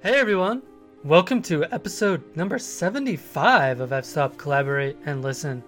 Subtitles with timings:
[0.00, 0.62] Hey everyone!
[1.02, 5.64] Welcome to episode number 75 of F-Stop Collaborate and Listen.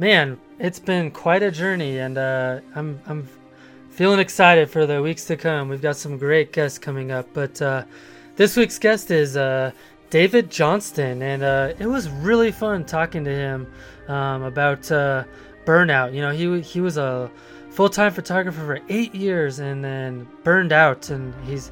[0.00, 3.28] Man, it's been quite a journey and uh, I'm, I'm
[3.88, 5.68] feeling excited for the weeks to come.
[5.68, 7.84] We've got some great guests coming up, but uh,
[8.34, 9.70] this week's guest is uh,
[10.10, 13.72] David Johnston, and uh, it was really fun talking to him
[14.08, 15.22] um, about uh,
[15.64, 16.12] burnout.
[16.12, 17.30] You know, he, he was a
[17.70, 21.70] full-time photographer for eight years and then burned out and he's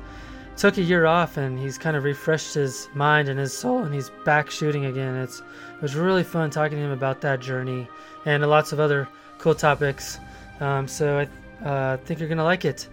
[0.61, 3.95] took a year off and he's kind of refreshed his mind and his soul and
[3.95, 7.89] he's back shooting again it's it was really fun talking to him about that journey
[8.27, 10.19] and lots of other cool topics
[10.61, 12.89] um, so i uh, think you're gonna like it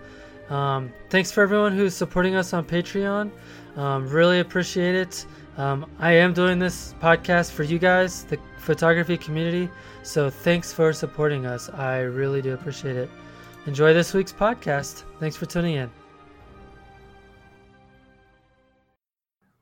[0.50, 3.30] um, thanks for everyone who's supporting us on patreon
[3.76, 5.26] um, really appreciate it
[5.58, 9.70] um, i am doing this podcast for you guys the photography community
[10.08, 11.70] so thanks for supporting us.
[11.70, 13.10] I really do appreciate it.
[13.66, 15.04] Enjoy this week's podcast.
[15.20, 16.07] Thanks for tuning in.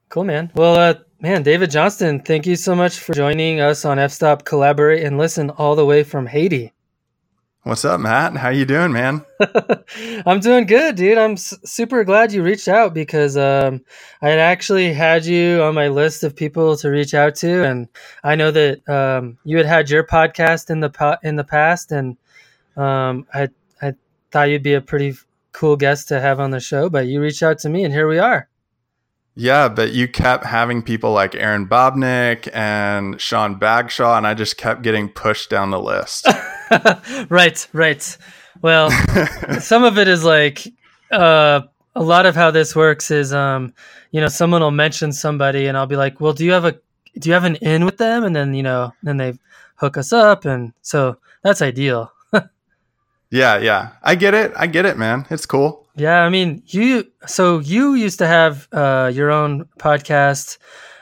[0.09, 0.51] Cool, man.
[0.55, 4.45] Well, uh, man, David Johnston, thank you so much for joining us on F Stop
[4.45, 6.71] Collaborate and Listen all the way from Haiti.
[7.63, 8.37] What's up, Matt?
[8.37, 9.25] How you doing, man?
[10.27, 11.17] I'm doing good, dude.
[11.17, 13.81] I'm s- super glad you reached out because um,
[14.21, 17.87] I had actually had you on my list of people to reach out to, and
[18.23, 21.91] I know that um, you had had your podcast in the po- in the past,
[21.91, 22.17] and
[22.77, 23.49] um, I
[23.81, 23.95] I
[24.29, 25.15] thought you'd be a pretty
[25.51, 28.07] cool guest to have on the show, but you reached out to me, and here
[28.07, 28.47] we are.
[29.37, 34.55] Yeah, but you kept having people like Erin Babnik and Sean Bagshaw, and I just
[34.55, 36.27] kept getting pushed down the list.
[37.29, 38.17] right, right.
[38.61, 38.89] Well,
[39.59, 40.65] some of it is like
[41.11, 41.61] uh,
[41.95, 43.73] a lot of how this works is, um,
[44.11, 46.79] you know, someone will mention somebody, and I'll be like, "Well, do you have a
[47.19, 49.33] do you have an in with them?" And then you know, then they
[49.75, 52.09] hook us up, and so that's ideal.
[53.35, 54.53] Yeah, yeah, I get it.
[54.55, 55.25] I get it, man.
[55.29, 55.87] It's cool.
[55.95, 57.05] Yeah, I mean, you.
[57.27, 60.57] So you used to have uh, your own podcast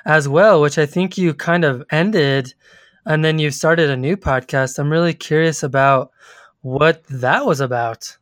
[0.05, 2.53] as well, which I think you kind of ended
[3.05, 4.79] and then you started a new podcast.
[4.79, 6.11] I'm really curious about
[6.61, 8.17] what that was about.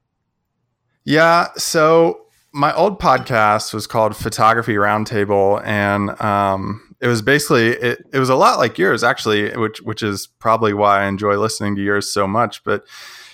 [1.04, 1.48] Yeah.
[1.58, 8.20] So my old podcast was called Photography Roundtable, and um, it was basically it, it
[8.20, 11.84] was a lot like yours actually, which which is probably why I enjoy listening to
[11.84, 12.64] yours so much.
[12.64, 12.84] But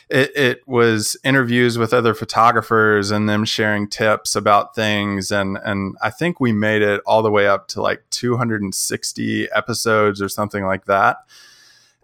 [0.10, 5.96] it, it was interviews with other photographers and them sharing tips about things, and and
[6.02, 10.66] I think we made it all the way up to like 260 episodes or something
[10.66, 11.18] like that,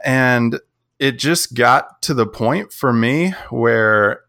[0.03, 0.59] and
[0.99, 4.21] it just got to the point for me where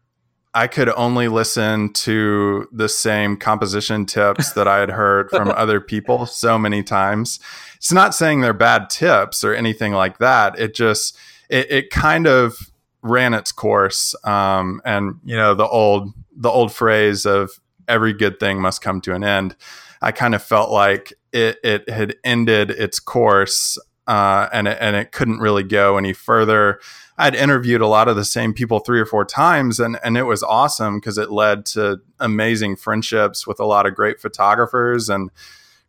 [0.53, 5.81] I could only listen to the same composition tips that I had heard from other
[5.81, 7.41] people so many times.
[7.75, 10.57] It's not saying they're bad tips or anything like that.
[10.57, 11.17] It just
[11.49, 12.71] it, it kind of
[13.05, 14.15] ran its course.
[14.23, 17.51] Um, and you know the old the old phrase of
[17.87, 19.55] every good thing must come to an end.
[20.01, 23.77] I kind of felt like it, it had ended its course
[24.07, 26.79] uh, and it, and it couldn't really go any further.
[27.17, 30.23] I'd interviewed a lot of the same people three or four times, and and it
[30.23, 35.31] was awesome because it led to amazing friendships with a lot of great photographers, and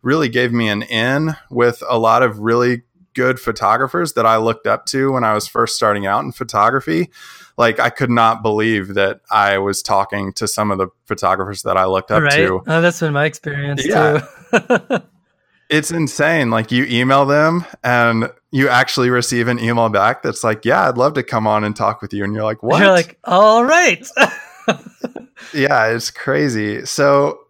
[0.02, 2.82] really gave me an in with a lot of really
[3.16, 7.10] good photographers that I looked up to when I was first starting out in photography.
[7.56, 11.78] Like I could not believe that I was talking to some of the photographers that
[11.78, 12.36] I looked up right?
[12.36, 12.62] to.
[12.66, 14.26] Oh, that's been my experience yeah.
[14.52, 14.98] too.
[15.70, 16.50] it's insane.
[16.50, 20.98] Like you email them and you actually receive an email back that's like, "Yeah, I'd
[20.98, 23.64] love to come on and talk with you." And you're like, "What?" You're like, "All
[23.64, 24.06] right."
[25.54, 26.84] yeah, it's crazy.
[26.84, 27.45] So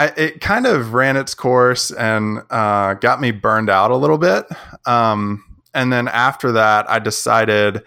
[0.00, 4.16] I, it kind of ran its course and uh, got me burned out a little
[4.16, 4.46] bit.
[4.86, 5.44] Um,
[5.74, 7.82] and then after that, I decided,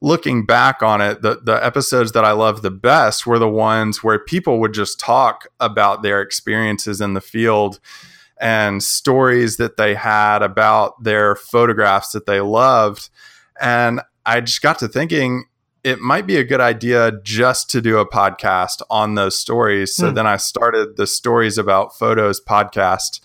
[0.00, 4.02] looking back on it, the the episodes that I loved the best were the ones
[4.02, 7.78] where people would just talk about their experiences in the field
[8.40, 13.10] and stories that they had about their photographs that they loved.
[13.60, 15.44] And I just got to thinking
[15.84, 19.94] it might be a good idea just to do a podcast on those stories.
[19.94, 20.14] So hmm.
[20.14, 23.20] then I started the Stories About Photos podcast.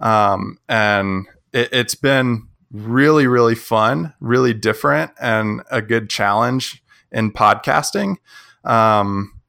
[0.00, 7.32] Um, and it, it's been really, really fun, really different, and a good challenge in
[7.32, 8.16] podcasting.
[8.64, 9.40] Um,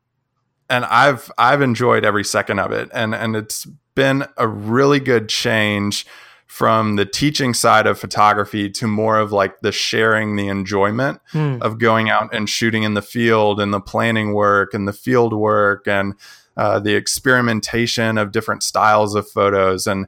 [0.70, 3.66] and I've I've enjoyed every second of it, and and it's
[3.96, 6.06] been a really good change
[6.52, 11.62] from the teaching side of photography to more of like the sharing the enjoyment mm.
[11.62, 15.32] of going out and shooting in the field and the planning work and the field
[15.32, 16.14] work and
[16.58, 20.08] uh, the experimentation of different styles of photos and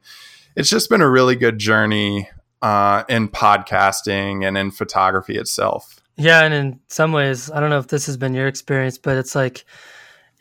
[0.57, 2.29] it's just been a really good journey
[2.61, 7.79] uh, in podcasting and in photography itself yeah and in some ways i don't know
[7.79, 9.63] if this has been your experience but it's like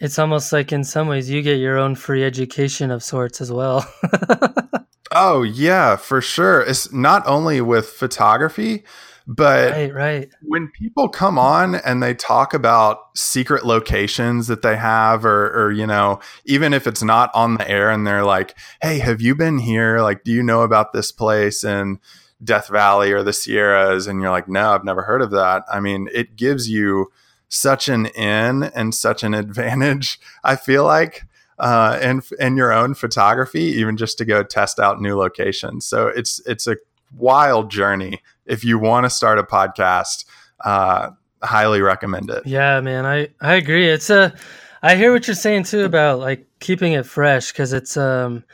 [0.00, 3.52] it's almost like in some ways you get your own free education of sorts as
[3.52, 3.86] well.
[5.12, 6.60] oh yeah, for sure.
[6.60, 8.84] It's not only with photography,
[9.26, 10.30] but right, right.
[10.42, 15.72] when people come on and they talk about secret locations that they have, or, or,
[15.72, 19.34] you know, even if it's not on the air and they're like, hey, have you
[19.34, 20.00] been here?
[20.00, 22.00] Like, do you know about this place in
[22.42, 24.08] Death Valley or the Sierras?
[24.08, 25.62] And you're like, no, I've never heard of that.
[25.72, 27.12] I mean, it gives you
[27.48, 31.24] such an in and such an advantage, I feel like.
[31.58, 35.86] Uh, and in your own photography, even just to go test out new locations.
[35.86, 36.76] So it's it's a
[37.16, 40.24] wild journey if you want to start a podcast,
[40.64, 41.10] uh,
[41.42, 42.46] highly recommend it.
[42.46, 43.88] Yeah, man, I I agree.
[43.88, 44.34] It's a
[44.82, 48.44] I hear what you're saying too about like keeping it fresh because it's um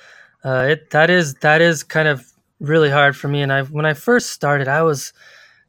[0.44, 3.42] uh it that is that is kind of really hard for me.
[3.42, 5.12] And I when I first started, I was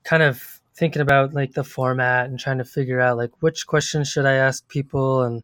[0.04, 4.08] kind of thinking about like the format and trying to figure out like which questions
[4.08, 5.44] should I ask people and and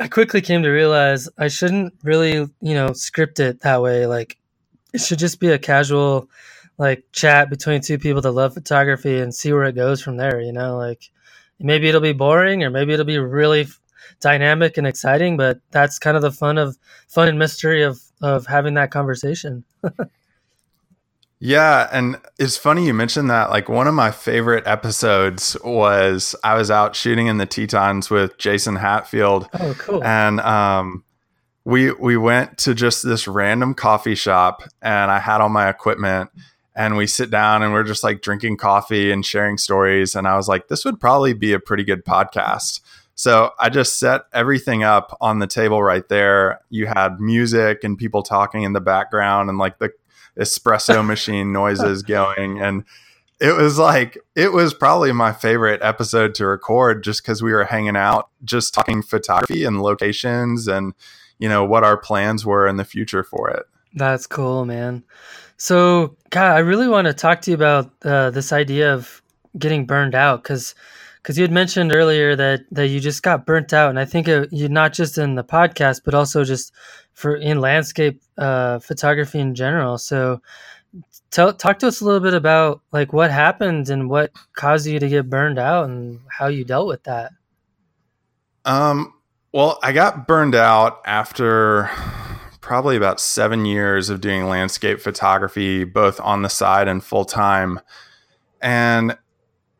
[0.00, 4.06] I quickly came to realize I shouldn't really, you know, script it that way.
[4.06, 4.38] Like
[4.92, 6.28] it should just be a casual
[6.78, 10.40] like chat between two people that love photography and see where it goes from there.
[10.40, 11.10] You know, like
[11.60, 13.68] maybe it'll be boring or maybe it'll be really
[14.20, 16.76] dynamic and exciting, but that's kind of the fun of
[17.08, 19.64] fun and mystery of of having that conversation.
[21.44, 23.50] yeah, and it's funny you mentioned that.
[23.50, 28.38] Like one of my favorite episodes was I was out shooting in the Tetons with
[28.38, 29.48] Jason Hatfield.
[29.54, 30.04] Oh, cool.
[30.04, 31.02] And um
[31.64, 36.30] we we went to just this random coffee shop and I had all my equipment
[36.76, 40.14] and we sit down and we're just like drinking coffee and sharing stories.
[40.14, 42.82] And I was like, this would probably be a pretty good podcast.
[43.16, 46.60] So I just set everything up on the table right there.
[46.70, 49.90] You had music and people talking in the background and like the
[50.38, 52.60] espresso machine noises going.
[52.60, 52.84] And
[53.40, 57.64] it was like, it was probably my favorite episode to record just because we were
[57.64, 60.94] hanging out, just talking photography and locations and,
[61.38, 63.66] you know, what our plans were in the future for it.
[63.94, 65.02] That's cool, man.
[65.56, 69.22] So, God, I really want to talk to you about uh, this idea of
[69.58, 70.74] getting burned out because
[71.22, 74.28] because you had mentioned earlier that that you just got burnt out, and I think
[74.28, 76.72] it, you not just in the podcast, but also just
[77.22, 79.96] for in landscape uh, photography in general.
[79.96, 80.42] So,
[81.30, 85.08] talk to us a little bit about like what happened and what caused you to
[85.08, 87.32] get burned out and how you dealt with that.
[88.64, 89.14] Um.
[89.54, 91.90] Well, I got burned out after
[92.62, 97.78] probably about seven years of doing landscape photography, both on the side and full time.
[98.62, 99.18] And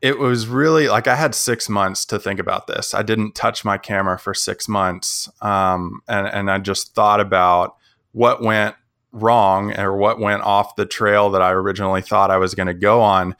[0.02, 2.92] it was really like I had six months to think about this.
[2.92, 5.30] I didn't touch my camera for six months.
[5.40, 7.76] Um, and, and I just thought about
[8.10, 8.74] what went
[9.12, 12.74] wrong or what went off the trail that I originally thought I was going to
[12.74, 13.36] go on.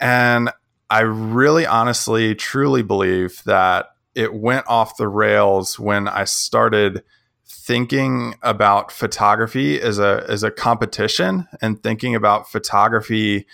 [0.00, 0.50] And
[0.88, 7.02] I really honestly, truly believe that it went off the rails when I started
[7.46, 13.46] thinking about photography as a as a competition and thinking about photography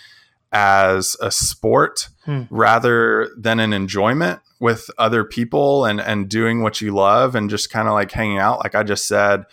[0.53, 2.43] as a sport hmm.
[2.49, 7.69] rather than an enjoyment with other people and and doing what you love and just
[7.69, 9.45] kind of like hanging out like I just said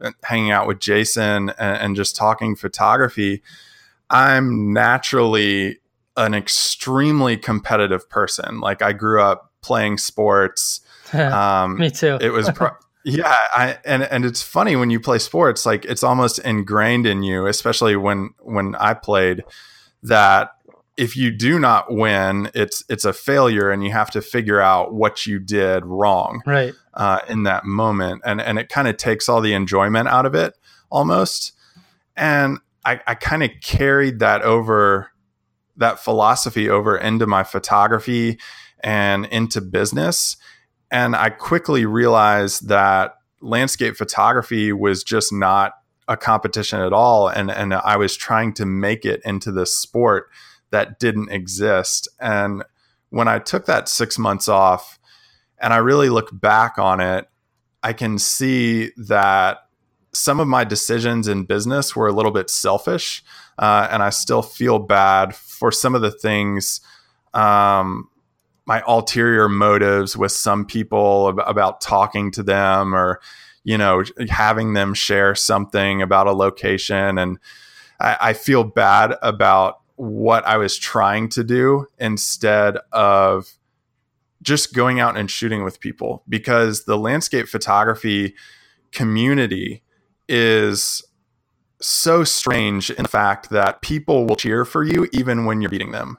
[0.00, 3.42] uh, hanging out with Jason and, and just talking photography
[4.10, 5.78] I'm naturally
[6.16, 10.80] an extremely competitive person like I grew up playing sports
[11.12, 12.18] um, Me too.
[12.20, 12.70] it was pro-
[13.04, 17.22] Yeah, I, and and it's funny when you play sports, like it's almost ingrained in
[17.22, 19.44] you, especially when when I played,
[20.02, 20.50] that
[20.96, 24.92] if you do not win, it's it's a failure, and you have to figure out
[24.92, 29.28] what you did wrong, right, uh, in that moment, and and it kind of takes
[29.28, 30.54] all the enjoyment out of it
[30.90, 31.52] almost,
[32.16, 35.10] and I, I kind of carried that over,
[35.76, 38.38] that philosophy over into my photography
[38.80, 40.38] and into business.
[40.90, 45.74] And I quickly realized that landscape photography was just not
[46.08, 47.28] a competition at all.
[47.28, 50.30] And, and I was trying to make it into this sport
[50.70, 52.08] that didn't exist.
[52.18, 52.64] And
[53.10, 54.98] when I took that six months off
[55.58, 57.28] and I really look back on it,
[57.82, 59.58] I can see that
[60.12, 63.22] some of my decisions in business were a little bit selfish.
[63.58, 66.80] Uh, and I still feel bad for some of the things
[67.34, 68.08] um,
[68.66, 73.20] my ulterior motives with some people about talking to them or
[73.64, 77.38] you know having them share something about a location and
[78.00, 83.52] I, I, feel bad about what i was trying to do instead of
[84.42, 88.34] just going out and shooting with people because the landscape photography
[88.92, 89.82] community
[90.28, 91.02] is
[91.80, 95.92] so strange in the fact that people will cheer for you even when you're beating
[95.92, 96.18] them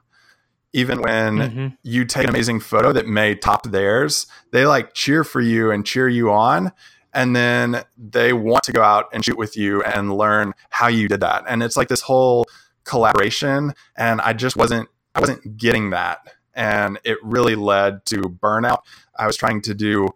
[0.74, 1.67] even when mm-hmm.
[1.81, 5.86] you take an amazing photo that may top theirs, they like cheer for you and
[5.86, 6.72] cheer you on.
[7.13, 11.07] And then they want to go out and shoot with you and learn how you
[11.07, 11.43] did that.
[11.47, 12.45] And it's like this whole
[12.83, 13.73] collaboration.
[13.97, 16.19] And I just wasn't, I wasn't getting that.
[16.53, 18.79] And it really led to burnout.
[19.17, 20.09] I was trying to do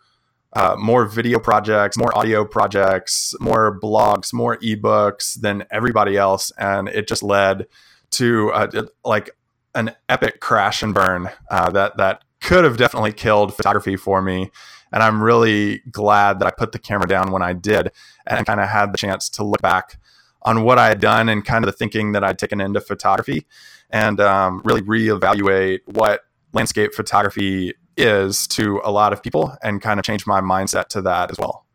[0.53, 6.51] uh, more video projects, more audio projects, more blogs, more ebooks than everybody else.
[6.57, 7.67] And it just led
[8.11, 9.31] to uh, like
[9.73, 14.51] an epic crash and burn uh, that that could have definitely killed photography for me.
[14.93, 17.91] And I'm really glad that I put the camera down when I did
[18.25, 19.99] and kind of had the chance to look back
[20.43, 23.45] on what I had done and kind of the thinking that I'd taken into photography
[23.89, 26.21] and um, really reevaluate what
[26.53, 31.01] landscape photography is to a lot of people and kind of change my mindset to
[31.01, 31.65] that as well.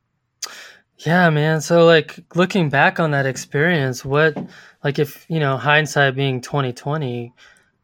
[0.98, 1.60] Yeah, man.
[1.60, 4.36] So like looking back on that experience, what
[4.82, 7.32] like if, you know, hindsight being 2020,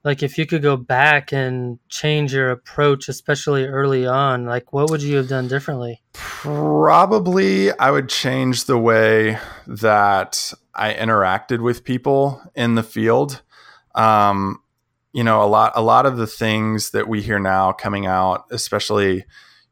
[0.05, 4.91] like if you could go back and change your approach especially early on like what
[4.91, 6.03] would you have done differently?
[6.13, 13.43] Probably i would change the way that i interacted with people in the field.
[13.95, 14.61] Um,
[15.15, 18.45] you know a lot a lot of the things that we hear now coming out
[18.51, 19.25] especially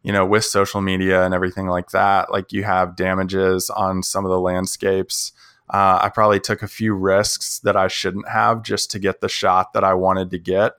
[0.02, 4.24] you know with social media and everything like that like you have damages on some
[4.24, 5.32] of the landscapes
[5.72, 9.28] uh, I probably took a few risks that I shouldn't have just to get the
[9.28, 10.74] shot that I wanted to get.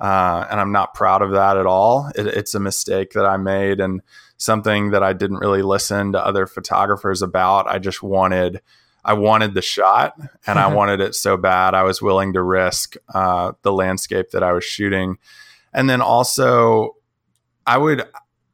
[0.00, 2.10] Uh, and I'm not proud of that at all.
[2.14, 4.00] It, it's a mistake that I made and
[4.38, 7.66] something that I didn't really listen to other photographers about.
[7.66, 8.62] I just wanted,
[9.04, 11.74] I wanted the shot and I wanted it so bad.
[11.74, 15.18] I was willing to risk uh, the landscape that I was shooting.
[15.74, 16.96] And then also,
[17.66, 18.04] I would,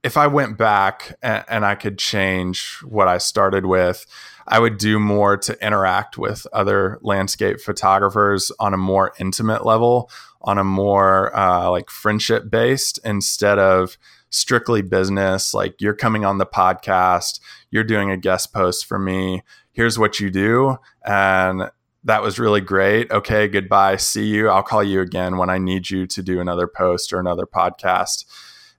[0.02, 4.06] if I went back and, and I could change what I started with,
[4.46, 10.10] I would do more to interact with other landscape photographers on a more intimate level,
[10.42, 13.96] on a more uh, like friendship based instead of
[14.30, 15.54] strictly business.
[15.54, 19.42] Like you're coming on the podcast, you're doing a guest post for me.
[19.72, 20.76] Here's what you do.
[21.04, 21.70] And
[22.04, 23.10] that was really great.
[23.10, 23.96] Okay, goodbye.
[23.96, 24.48] See you.
[24.50, 28.26] I'll call you again when I need you to do another post or another podcast.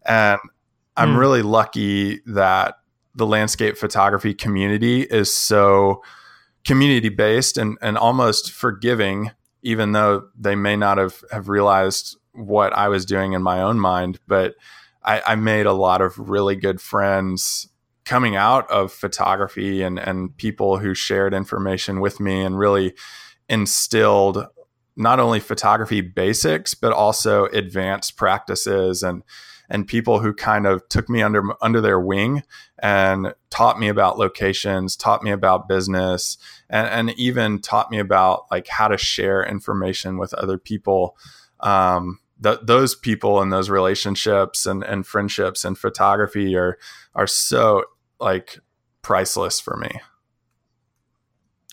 [0.05, 0.39] And
[0.95, 1.19] I'm mm.
[1.19, 2.75] really lucky that
[3.15, 6.03] the landscape photography community is so
[6.65, 9.31] community based and, and almost forgiving,
[9.63, 13.79] even though they may not have, have realized what I was doing in my own
[13.79, 14.19] mind.
[14.27, 14.55] But
[15.03, 17.69] I, I made a lot of really good friends
[18.03, 22.93] coming out of photography and, and people who shared information with me and really
[23.49, 24.45] instilled
[24.95, 29.23] not only photography basics, but also advanced practices and
[29.69, 32.43] and people who kind of took me under under their wing
[32.79, 36.37] and taught me about locations, taught me about business,
[36.69, 41.17] and, and even taught me about like how to share information with other people.
[41.61, 46.77] Um, th- those people and those relationships and, and friendships and photography are
[47.13, 47.83] are so
[48.19, 48.59] like
[49.01, 50.01] priceless for me.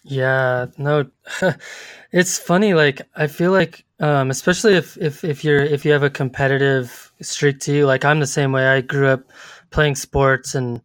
[0.05, 1.07] Yeah, no,
[2.13, 2.75] it's funny.
[2.75, 7.13] Like I feel like, um, especially if if if you're if you have a competitive
[7.23, 8.67] streak to you, like I'm the same way.
[8.67, 9.23] I grew up
[9.71, 10.83] playing sports and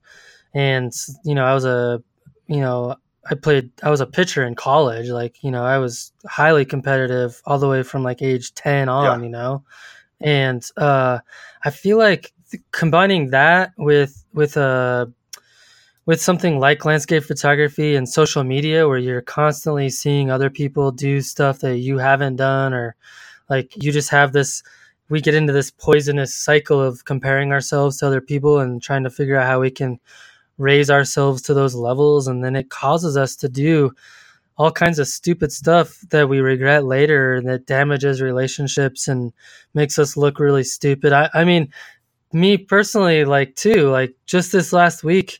[0.54, 0.94] and
[1.26, 2.02] you know I was a
[2.46, 2.96] you know
[3.30, 5.10] I played I was a pitcher in college.
[5.10, 9.20] Like you know I was highly competitive all the way from like age ten on.
[9.20, 9.26] Yeah.
[9.26, 9.64] You know,
[10.22, 11.18] and uh,
[11.66, 12.34] I feel like
[12.72, 15.06] combining that with with a uh,
[16.08, 21.22] with something like landscape photography and social media where you're constantly seeing other people do
[21.22, 22.96] stuff that you haven't done or
[23.50, 24.64] like you just have this
[25.10, 29.10] we get into this poisonous cycle of comparing ourselves to other people and trying to
[29.10, 30.00] figure out how we can
[30.58, 32.28] raise ourselves to those levels.
[32.28, 33.92] And then it causes us to do
[34.58, 39.32] all kinds of stupid stuff that we regret later and that damages relationships and
[39.74, 41.14] makes us look really stupid.
[41.14, 41.72] I, I mean
[42.34, 45.40] me personally like too like just this last week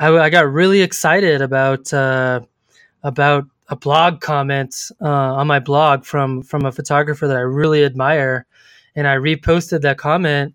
[0.00, 2.40] I, I got really excited about uh,
[3.02, 7.84] about a blog comment uh, on my blog from from a photographer that I really
[7.84, 8.46] admire,
[8.96, 10.54] and I reposted that comment,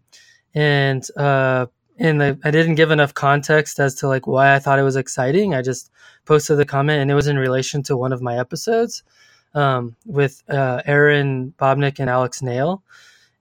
[0.56, 1.68] and uh,
[2.00, 4.96] and the, I didn't give enough context as to like why I thought it was
[4.96, 5.54] exciting.
[5.54, 5.92] I just
[6.26, 9.04] posted the comment, and it was in relation to one of my episodes
[9.54, 12.82] um, with uh, Erin Babnik and Alex Nail,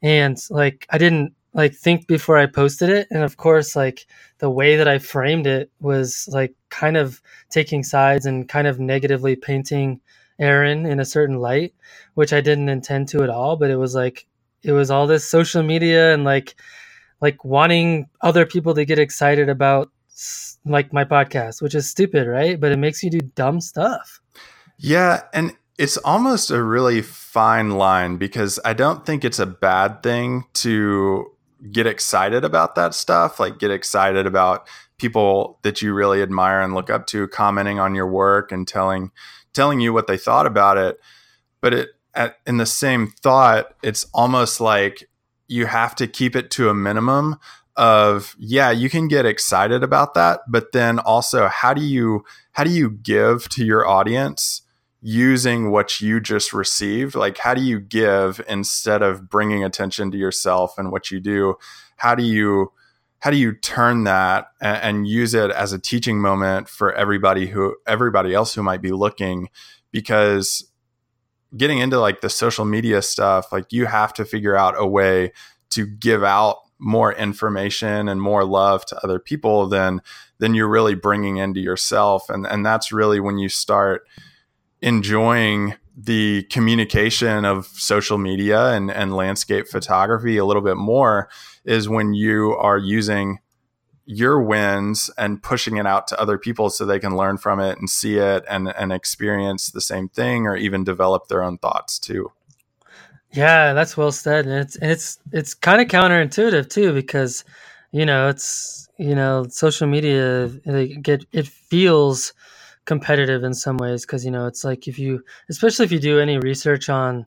[0.03, 3.07] and like I didn't like think before I posted it.
[3.11, 4.07] And of course, like
[4.39, 8.81] the way that I framed it was like kind of taking sides and kind of
[8.81, 10.01] negatively painting
[10.41, 11.73] Erin in a certain light,
[12.15, 13.57] which I didn't intend to at all.
[13.57, 14.27] But it was like
[14.63, 16.57] it was all this social media and like
[17.21, 19.91] like wanting other people to get excited about
[20.67, 22.61] like my podcast, which is stupid, right?
[22.61, 24.21] But it makes you do dumb stuff.
[24.77, 30.03] Yeah, and it's almost a really fine line because I don't think it's a bad
[30.03, 31.31] thing to
[31.71, 34.67] get excited about that stuff, like get excited about
[34.99, 39.11] people that you really admire and look up to commenting on your work and telling
[39.53, 40.99] telling you what they thought about it.
[41.61, 45.09] But it at, in the same thought, it's almost like
[45.49, 47.39] you have to keep it to a minimum
[47.77, 52.65] of yeah, you can get excited about that, but then also how do you how
[52.65, 54.63] do you give to your audience
[55.07, 60.17] using what you just received like how do you give instead of bringing attention to
[60.17, 61.57] yourself and what you do?
[61.97, 62.73] How do you
[63.19, 67.47] how do you turn that and, and, use it as a teaching moment for everybody
[67.47, 69.51] who everybody else who might be looking?
[69.93, 70.71] Because
[71.55, 75.33] getting into like the social media stuff like you have to figure out a way
[75.69, 80.01] to give out more information and more love to other people than
[80.39, 82.31] than you're really bringing into yourself.
[82.31, 84.07] And and that's really when you start
[84.85, 91.29] enjoying the communication of social media and, and landscape photography a little bit more
[91.65, 93.39] is when you are using
[94.05, 97.79] your wins and pushing it out to other people so they can learn from it
[97.79, 101.99] and see it and, and experience the same thing or even develop their own thoughts
[101.99, 102.31] too.
[103.33, 104.45] Yeah, that's well said.
[104.47, 107.43] And it's it's it's kind of counterintuitive too because
[107.91, 112.35] you know, it's you know, social media it get it feels
[112.85, 116.21] competitive in some ways because you know it's like if you especially if you do
[116.21, 117.27] any research on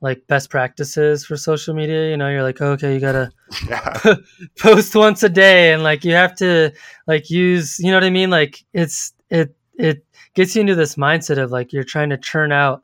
[0.00, 3.30] like best practices for social media you know you're like okay you gotta
[3.68, 4.14] yeah.
[4.58, 6.72] post once a day and like you have to
[7.06, 10.04] like use you know what i mean like it's it it
[10.34, 12.82] gets you into this mindset of like you're trying to churn out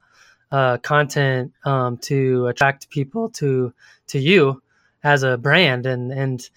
[0.51, 3.73] uh, content um, to attract people to
[4.07, 4.63] to you
[5.05, 6.49] as a brand and and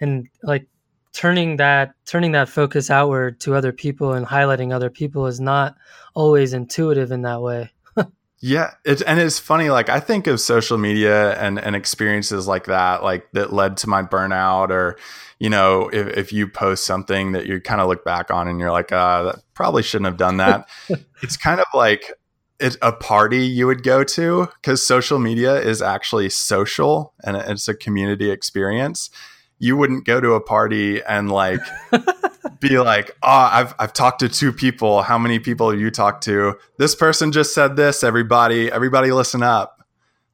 [0.00, 0.66] and like
[1.12, 5.76] turning that turning that focus outward to other people and highlighting other people is not
[6.14, 7.70] always intuitive in that way.
[8.40, 9.70] yeah, it's and it's funny.
[9.70, 13.88] Like I think of social media and and experiences like that, like that led to
[13.88, 14.98] my burnout, or
[15.38, 18.58] you know, if if you post something that you kind of look back on and
[18.58, 20.68] you're like, uh, that probably shouldn't have done that.
[21.22, 22.12] it's kind of like
[22.58, 27.66] it's a party you would go to because social media is actually social and it's
[27.66, 29.10] a community experience
[29.62, 31.60] you wouldn't go to a party and like
[32.58, 35.02] be like, "Oh, I've I've talked to two people.
[35.02, 36.58] How many people have you talked to?
[36.78, 38.02] This person just said this.
[38.02, 39.80] Everybody, everybody, listen up."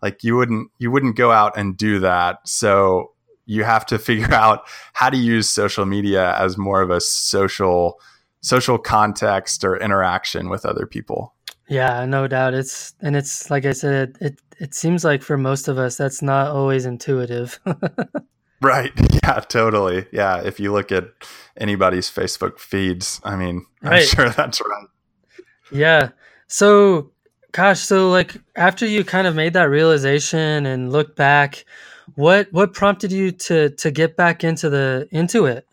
[0.00, 2.48] Like you wouldn't you wouldn't go out and do that.
[2.48, 3.12] So
[3.44, 4.62] you have to figure out
[4.94, 8.00] how to use social media as more of a social
[8.40, 11.34] social context or interaction with other people.
[11.68, 12.54] Yeah, no doubt.
[12.54, 16.22] It's and it's like I said, it it seems like for most of us that's
[16.22, 17.60] not always intuitive.
[18.60, 18.92] Right.
[19.28, 20.06] Yeah, totally.
[20.10, 20.40] Yeah.
[20.42, 21.04] If you look at
[21.58, 24.00] anybody's Facebook feeds, I mean, right.
[24.00, 24.86] I'm sure that's right.
[25.70, 26.10] Yeah.
[26.46, 27.10] So,
[27.52, 31.66] gosh, so like after you kind of made that realization and looked back,
[32.14, 35.66] what what prompted you to to get back into the into it?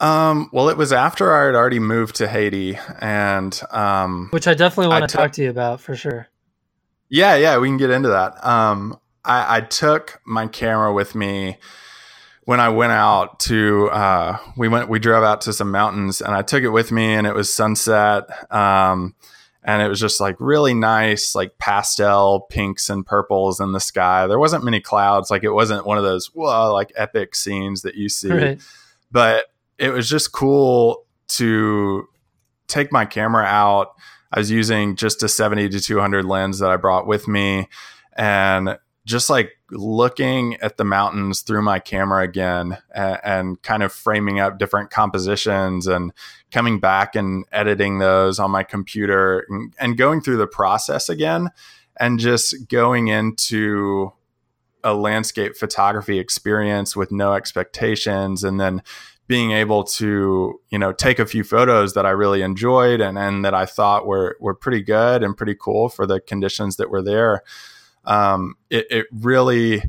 [0.00, 4.54] Um, well, it was after I had already moved to Haiti, and um, which I
[4.54, 6.28] definitely want to talk to you about for sure.
[7.08, 8.44] Yeah, yeah, we can get into that.
[8.44, 11.58] Um, I, I took my camera with me
[12.44, 16.34] when I went out to uh, we went we drove out to some mountains and
[16.34, 19.14] I took it with me and it was sunset um,
[19.62, 24.26] and it was just like really nice like pastel pinks and purples in the sky.
[24.26, 27.94] There wasn't many clouds like it wasn't one of those whoa like epic scenes that
[27.94, 28.60] you see, right.
[29.10, 29.46] but
[29.78, 32.06] it was just cool to
[32.68, 33.94] take my camera out.
[34.30, 37.68] I was using just a 70 to 200 lens that I brought with me
[38.16, 43.92] and just like looking at the mountains through my camera again and, and, kind of
[43.92, 46.12] framing up different compositions and
[46.50, 51.50] coming back and editing those on my computer and, and going through the process again
[51.98, 54.12] and just going into
[54.82, 58.82] a landscape photography experience with no expectations and then
[59.26, 63.44] being able to you know take a few photos that I really enjoyed and, and
[63.44, 67.02] that I thought were were pretty good and pretty cool for the conditions that were
[67.02, 67.42] there
[68.04, 69.82] um, it, it really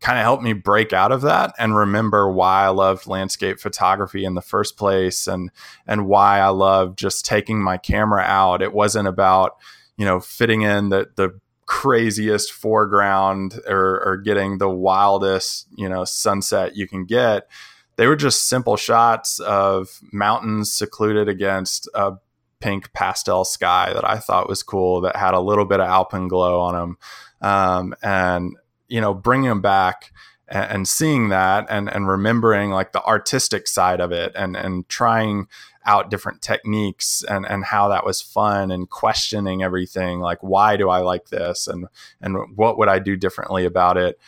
[0.00, 4.24] kind of helped me break out of that and remember why I loved landscape photography
[4.24, 5.50] in the first place and
[5.86, 8.62] and why I loved just taking my camera out.
[8.62, 9.56] It wasn't about,
[9.96, 16.04] you know, fitting in the the craziest foreground or, or getting the wildest, you know,
[16.04, 17.48] sunset you can get.
[17.96, 22.14] They were just simple shots of mountains secluded against a
[22.60, 26.58] pink pastel sky that I thought was cool that had a little bit of alpenglow
[26.60, 26.98] on them
[27.40, 28.56] um, and
[28.88, 30.12] you know bring them back
[30.48, 34.88] and, and seeing that and and remembering like the artistic side of it and and
[34.88, 35.46] trying
[35.84, 40.88] out different techniques and and how that was fun and questioning everything like why do
[40.88, 41.86] I like this and
[42.20, 44.18] and what would I do differently about it?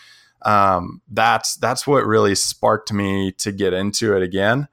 [0.43, 4.69] Um, that's that's what really sparked me to get into it again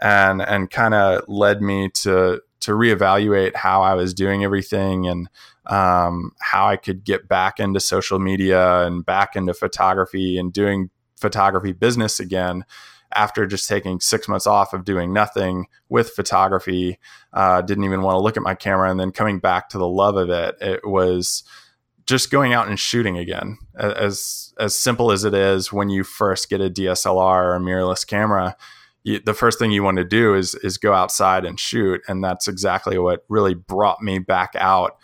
[0.00, 5.28] and and kind of led me to to reevaluate how I was doing everything and
[5.70, 10.90] um, how I could get back into social media and back into photography and doing
[11.16, 12.64] photography business again
[13.12, 16.98] after just taking six months off of doing nothing with photography,
[17.32, 19.88] uh, didn't even want to look at my camera, and then coming back to the
[19.88, 21.42] love of it, it was
[22.06, 23.58] just going out and shooting again.
[23.76, 28.06] As as simple as it is, when you first get a DSLR or a mirrorless
[28.06, 28.56] camera,
[29.02, 32.22] you, the first thing you want to do is is go outside and shoot, and
[32.22, 34.98] that's exactly what really brought me back out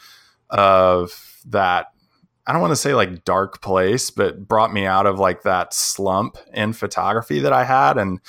[0.51, 1.93] of that
[2.47, 5.75] I don't want to say like dark place, but brought me out of like that
[5.75, 8.21] slump in photography that I had and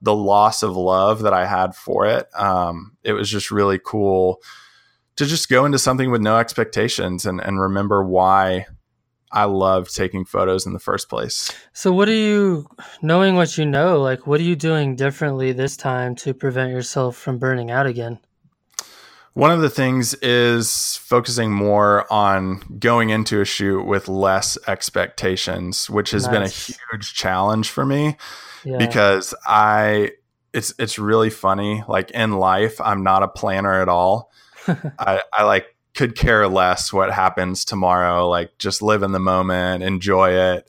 [0.00, 2.28] the loss of love that I had for it.
[2.34, 4.40] Um, it was just really cool
[5.16, 8.66] to just go into something with no expectations and, and remember why
[9.30, 11.52] I loved taking photos in the first place.
[11.72, 12.68] So, what are you,
[13.02, 17.16] knowing what you know, like, what are you doing differently this time to prevent yourself
[17.16, 18.20] from burning out again?
[19.36, 25.90] One of the things is focusing more on going into a shoot with less expectations,
[25.90, 26.32] which has nice.
[26.32, 28.16] been a huge challenge for me
[28.64, 28.78] yeah.
[28.78, 30.12] because I
[30.54, 31.84] it's it's really funny.
[31.86, 34.32] Like in life, I'm not a planner at all.
[34.66, 38.30] I, I like could care less what happens tomorrow.
[38.30, 40.66] Like just live in the moment, enjoy it.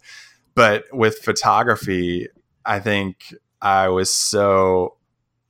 [0.56, 2.28] But with photography,
[2.66, 4.97] I think I was so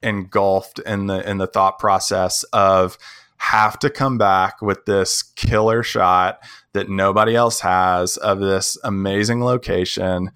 [0.01, 2.97] engulfed in the in the thought process of
[3.37, 6.39] have to come back with this killer shot
[6.73, 10.31] that nobody else has of this amazing location.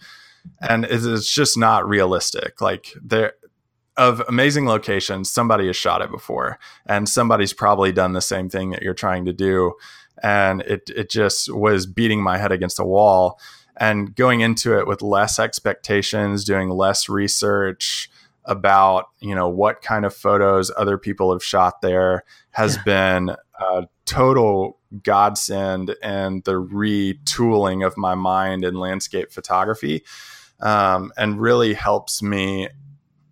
[0.61, 2.61] And it's just not realistic.
[2.61, 3.33] Like there
[3.97, 8.69] of amazing locations somebody has shot it before and somebody's probably done the same thing
[8.69, 9.73] that you're trying to do.
[10.23, 13.39] And it it just was beating my head against a wall.
[13.77, 18.09] And going into it with less expectations doing less research
[18.45, 22.83] about you know what kind of photos other people have shot there has yeah.
[22.83, 30.03] been a total godsend and the retooling of my mind in landscape photography
[30.59, 32.67] um, and really helps me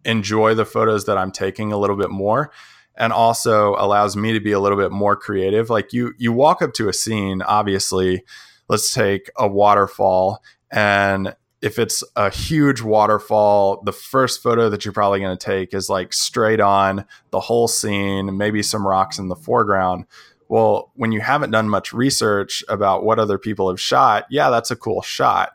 [0.05, 2.51] enjoy the photos that i'm taking a little bit more
[2.95, 6.61] and also allows me to be a little bit more creative like you you walk
[6.61, 8.23] up to a scene obviously
[8.67, 10.41] let's take a waterfall
[10.71, 15.73] and if it's a huge waterfall, the first photo that you're probably going to take
[15.73, 20.05] is like straight on the whole scene, maybe some rocks in the foreground.
[20.47, 24.71] Well, when you haven't done much research about what other people have shot, yeah, that's
[24.71, 25.51] a cool shot.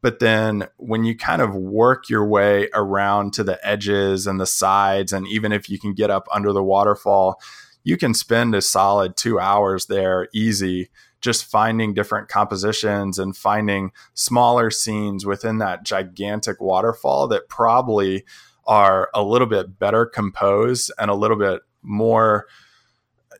[0.00, 4.46] But then when you kind of work your way around to the edges and the
[4.46, 7.40] sides, and even if you can get up under the waterfall,
[7.82, 13.92] you can spend a solid two hours there easy just finding different compositions and finding
[14.14, 18.24] smaller scenes within that gigantic waterfall that probably
[18.66, 22.46] are a little bit better composed and a little bit more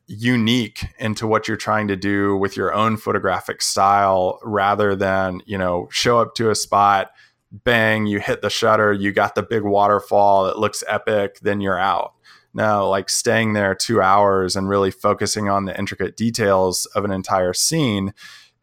[0.06, 5.58] unique into what you're trying to do with your own photographic style rather than you
[5.58, 7.10] know show up to a spot
[7.52, 11.78] bang you hit the shutter you got the big waterfall it looks epic then you're
[11.78, 12.14] out
[12.54, 17.10] now, like staying there two hours and really focusing on the intricate details of an
[17.10, 18.14] entire scene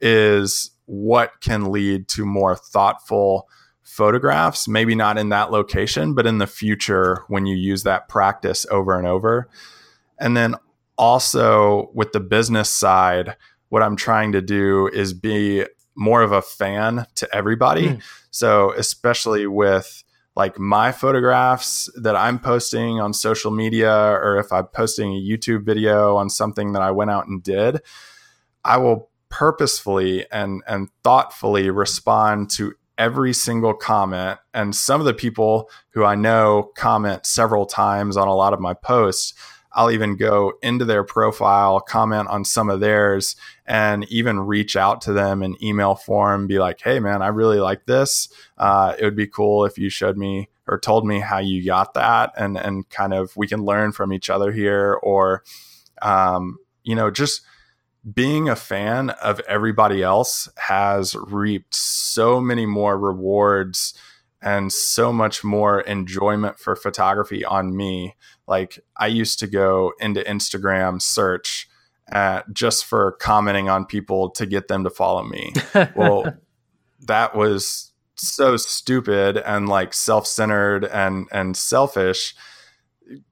[0.02, 3.48] is what can lead to more thoughtful
[3.84, 8.65] photographs, maybe not in that location, but in the future when you use that practice
[8.69, 9.48] over and over.
[10.19, 10.56] And then
[10.98, 13.38] also with the business side,
[13.69, 17.89] what I'm trying to do is be more of a fan to everybody.
[17.89, 18.02] Mm.
[18.32, 20.04] So, especially with
[20.36, 25.63] like my photographs that I'm posting on social media, or if I'm posting a YouTube
[25.63, 27.82] video on something that I went out and did,
[28.63, 34.39] I will purposefully and and thoughtfully respond to every single comment.
[34.54, 38.60] And some of the people who I know comment several times on a lot of
[38.60, 39.34] my posts
[39.75, 43.35] I'll even go into their profile, comment on some of theirs,
[43.65, 47.59] and even reach out to them in email form, be like, hey, man, I really
[47.59, 48.29] like this.
[48.57, 51.93] Uh, it would be cool if you showed me or told me how you got
[51.93, 54.97] that and, and kind of we can learn from each other here.
[55.03, 55.43] Or,
[56.01, 57.41] um, you know, just
[58.13, 63.93] being a fan of everybody else has reaped so many more rewards
[64.45, 68.15] and so much more enjoyment for photography on me.
[68.47, 71.67] Like I used to go into Instagram search
[72.08, 75.51] at, just for commenting on people to get them to follow me.
[75.95, 76.31] well,
[77.08, 82.34] that was so stupid and like self-centered and and selfish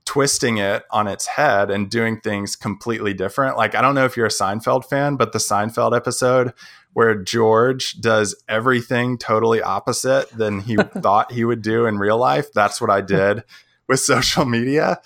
[0.05, 3.57] twisting it on its head and doing things completely different.
[3.57, 6.53] Like I don't know if you're a Seinfeld fan, but the Seinfeld episode
[6.93, 12.53] where George does everything totally opposite than he thought he would do in real life.
[12.53, 13.43] That's what I did
[13.87, 15.01] with social media.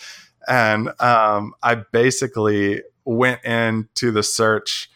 [0.47, 4.89] And um, I basically went into the search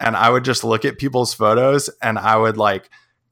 [0.00, 2.88] and I would just look at people's photos and I would like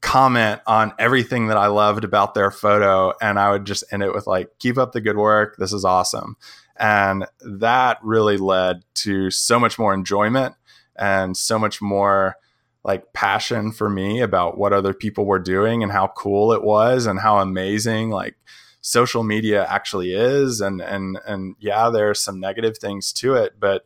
[0.07, 3.13] comment on everything that I loved about their photo.
[3.21, 5.57] And I would just end it with like, keep up the good work.
[5.59, 6.37] This is awesome.
[6.77, 10.55] And that really led to so much more enjoyment
[10.95, 12.37] and so much more
[12.85, 17.07] like passion for me about what other people were doing and how cool it was
[17.07, 18.37] and how amazing like
[18.83, 23.55] social media actually is and and and yeah there are some negative things to it
[23.59, 23.85] but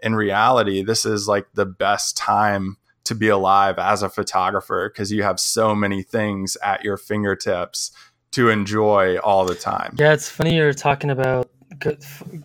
[0.00, 2.78] in reality this is like the best time
[3.08, 7.90] to be alive as a photographer because you have so many things at your fingertips
[8.30, 11.50] to enjoy all the time yeah it's funny you're talking about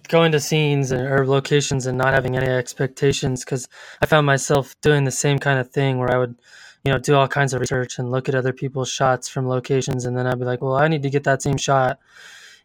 [0.10, 3.68] going to scenes or locations and not having any expectations because
[4.02, 6.36] I found myself doing the same kind of thing where I would,
[6.84, 10.06] you know, do all kinds of research and look at other people's shots from locations,
[10.06, 12.00] and then I'd be like, well, I need to get that same shot.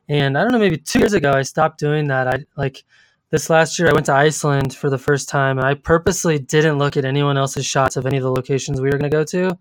[0.08, 2.26] And I don't know, maybe two years ago, I stopped doing that.
[2.26, 2.84] I like
[3.30, 6.78] this last year, I went to Iceland for the first time, and I purposely didn't
[6.78, 9.24] look at anyone else's shots of any of the locations we were going to go
[9.24, 9.58] to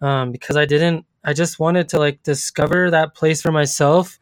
[0.00, 1.06] um, because I didn't.
[1.24, 4.18] I just wanted to like discover that place for myself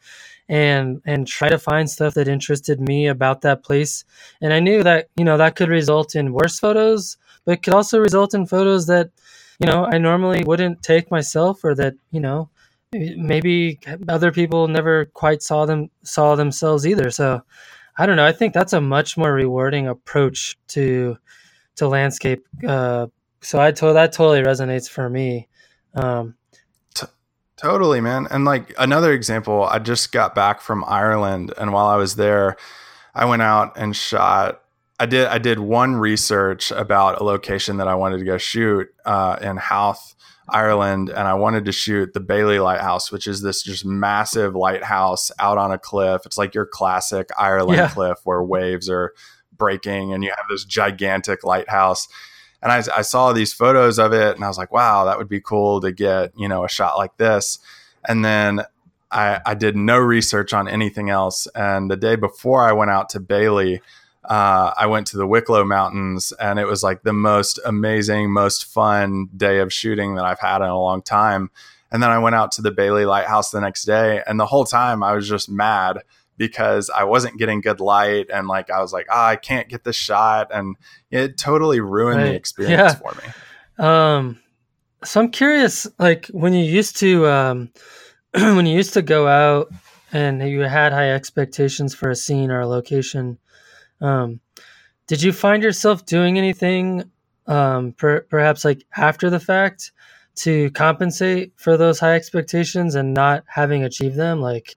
[0.48, 4.04] and and try to find stuff that interested me about that place.
[4.40, 7.98] And I knew that you know that could result in worse photos, but could also
[7.98, 9.10] result in photos that
[9.58, 12.50] you know I normally wouldn't take myself, or that you know
[12.92, 17.10] maybe other people never quite saw them saw themselves either.
[17.10, 17.42] So
[17.98, 18.26] I don't know.
[18.26, 21.16] I think that's a much more rewarding approach to
[21.76, 22.46] to landscape.
[22.66, 23.06] Uh,
[23.40, 25.48] so I told that totally resonates for me.
[25.94, 26.34] Um,
[27.62, 28.26] Totally, man.
[28.28, 32.56] And like another example, I just got back from Ireland, and while I was there,
[33.14, 34.62] I went out and shot.
[35.02, 38.88] I did I did one research about a location that I wanted to go shoot
[39.04, 40.14] uh, in Howth,
[40.48, 45.32] Ireland, and I wanted to shoot the Bailey Lighthouse, which is this just massive lighthouse
[45.40, 46.22] out on a cliff.
[46.24, 47.88] It's like your classic Ireland yeah.
[47.88, 49.12] cliff where waves are
[49.50, 52.06] breaking, and you have this gigantic lighthouse
[52.62, 55.28] and I, I saw these photos of it and I was like, wow, that would
[55.28, 57.58] be cool to get, you know, a shot like this.
[58.06, 58.62] And then
[59.10, 61.48] I, I did no research on anything else.
[61.56, 63.82] And the day before I went out to Bailey,
[64.32, 68.64] uh, I went to the Wicklow Mountains and it was like the most amazing, most
[68.64, 71.50] fun day of shooting that I've had in a long time.
[71.90, 74.22] And then I went out to the Bailey Lighthouse the next day.
[74.26, 75.98] And the whole time I was just mad
[76.38, 79.84] because I wasn't getting good light and like I was like, oh, I can't get
[79.84, 80.76] the shot, and
[81.10, 82.30] it totally ruined right.
[82.30, 82.94] the experience yeah.
[82.94, 83.84] for me.
[83.86, 84.40] Um,
[85.04, 87.70] so I'm curious, like when you used to, um,
[88.32, 89.70] when you used to go out
[90.10, 93.38] and you had high expectations for a scene or a location,
[94.02, 94.40] um,
[95.06, 97.10] did you find yourself doing anything,
[97.46, 99.92] um, per- perhaps like after the fact?
[100.34, 104.76] to compensate for those high expectations and not having achieved them like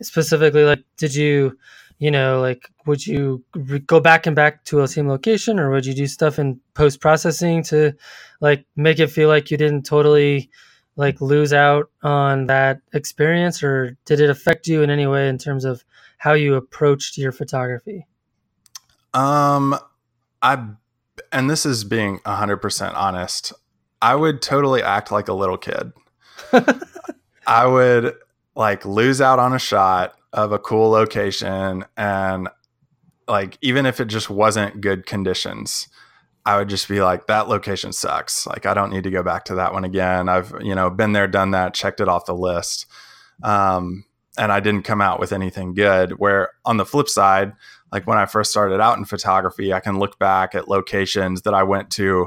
[0.00, 1.56] specifically like did you
[1.98, 5.70] you know like would you re- go back and back to a same location or
[5.70, 7.92] would you do stuff in post processing to
[8.40, 10.50] like make it feel like you didn't totally
[10.96, 15.36] like lose out on that experience or did it affect you in any way in
[15.36, 15.84] terms of
[16.18, 18.06] how you approached your photography
[19.16, 19.76] um
[20.42, 20.68] i
[21.32, 23.52] and this is being 100% honest
[24.02, 25.92] i would totally act like a little kid.
[27.46, 28.14] I would
[28.54, 32.48] like lose out on a shot of a cool location and
[33.28, 35.88] like even if it just wasn't good conditions
[36.44, 38.46] i would just be like that location sucks.
[38.46, 40.28] Like i don't need to go back to that one again.
[40.28, 42.86] I've you know been there done that checked it off the list.
[43.42, 44.04] Um,
[44.38, 46.18] and i didn't come out with anything good.
[46.18, 47.52] Where on the flip side
[47.92, 51.54] like when i first started out in photography i can look back at locations that
[51.54, 52.26] i went to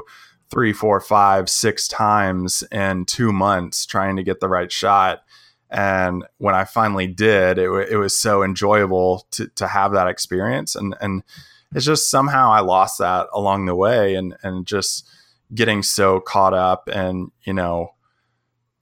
[0.50, 5.22] three four five six times in two months trying to get the right shot
[5.70, 10.74] and when I finally did, it, it was so enjoyable to, to have that experience.
[10.74, 11.22] And, and
[11.74, 15.06] it's just somehow I lost that along the way and, and just
[15.54, 17.94] getting so caught up and, you know,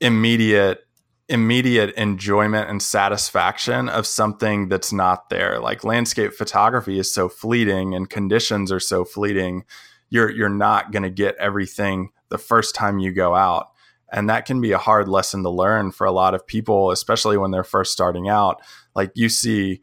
[0.01, 0.87] immediate,
[1.29, 5.61] immediate enjoyment and satisfaction of something that's not there.
[5.61, 9.65] Like landscape photography is so fleeting and conditions are so fleeting.
[10.09, 13.69] You're, you're not going to get everything the first time you go out
[14.11, 17.37] and that can be a hard lesson to learn for a lot of people especially
[17.37, 18.61] when they're first starting out
[18.95, 19.81] like you see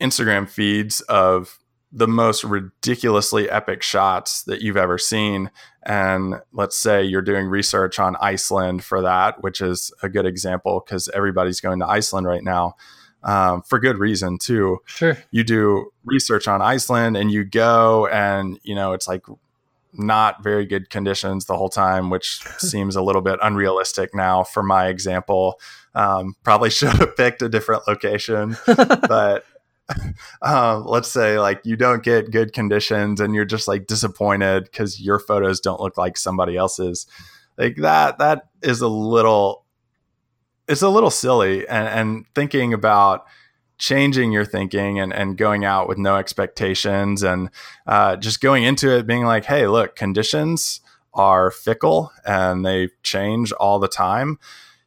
[0.00, 1.58] instagram feeds of
[1.92, 5.50] the most ridiculously epic shots that you've ever seen.
[5.82, 10.82] And let's say you're doing research on Iceland for that, which is a good example
[10.84, 12.76] because everybody's going to Iceland right now
[13.24, 14.78] um, for good reason too.
[14.86, 15.18] Sure.
[15.30, 19.24] You do research on Iceland and you go and, you know, it's like
[19.92, 24.62] not very good conditions the whole time, which seems a little bit unrealistic now for
[24.62, 25.60] my example.
[25.94, 29.44] Um, probably should have picked a different location, but
[30.42, 35.00] um, let's say like you don't get good conditions and you're just like disappointed because
[35.00, 37.06] your photos don't look like somebody else's.
[37.58, 39.64] Like that that is a little
[40.68, 43.26] it's a little silly and, and thinking about
[43.78, 47.50] changing your thinking and, and going out with no expectations and
[47.86, 50.80] uh, just going into it being like hey look conditions
[51.14, 54.38] are fickle and they change all the time.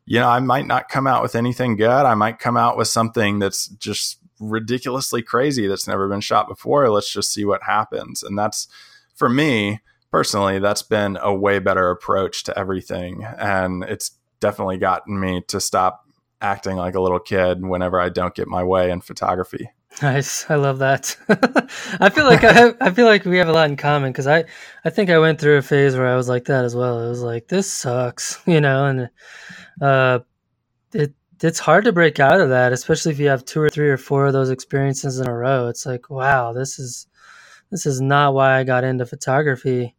[0.07, 1.89] You know i might not come out with anything good.
[2.05, 6.89] I might come out with something that's just ridiculously crazy that's never been shot before.
[6.89, 8.23] Let's just see what happens.
[8.23, 8.67] And that's
[9.15, 9.79] for me
[10.11, 13.23] personally, that's been a way better approach to everything.
[13.37, 16.05] And it's definitely gotten me to stop
[16.41, 19.69] acting like a little kid whenever I don't get my way in photography.
[20.01, 21.15] Nice, I love that.
[22.01, 24.27] I feel like I have, I feel like we have a lot in common because
[24.27, 24.43] I
[24.83, 26.99] I think I went through a phase where I was like that as well.
[26.99, 29.09] It was like this sucks, you know, and
[29.81, 30.19] uh,
[30.93, 33.89] it it's hard to break out of that, especially if you have two or three
[33.89, 35.67] or four of those experiences in a row.
[35.67, 37.07] It's like, wow, this is
[37.71, 39.95] this is not why I got into photography.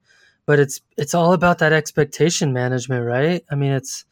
[0.47, 3.45] But it's it's all about that expectation management, right?
[3.51, 4.05] I mean, it's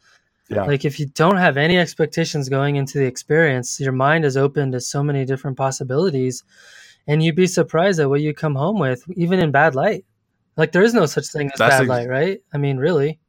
[0.49, 0.63] yeah.
[0.63, 4.71] like if you don't have any expectations going into the experience, your mind is open
[4.73, 6.43] to so many different possibilities,
[7.07, 10.05] and you'd be surprised at what you come home with, even in bad light.
[10.57, 12.41] Like there is no such thing as that's bad ex- light, right?
[12.53, 13.19] I mean, really.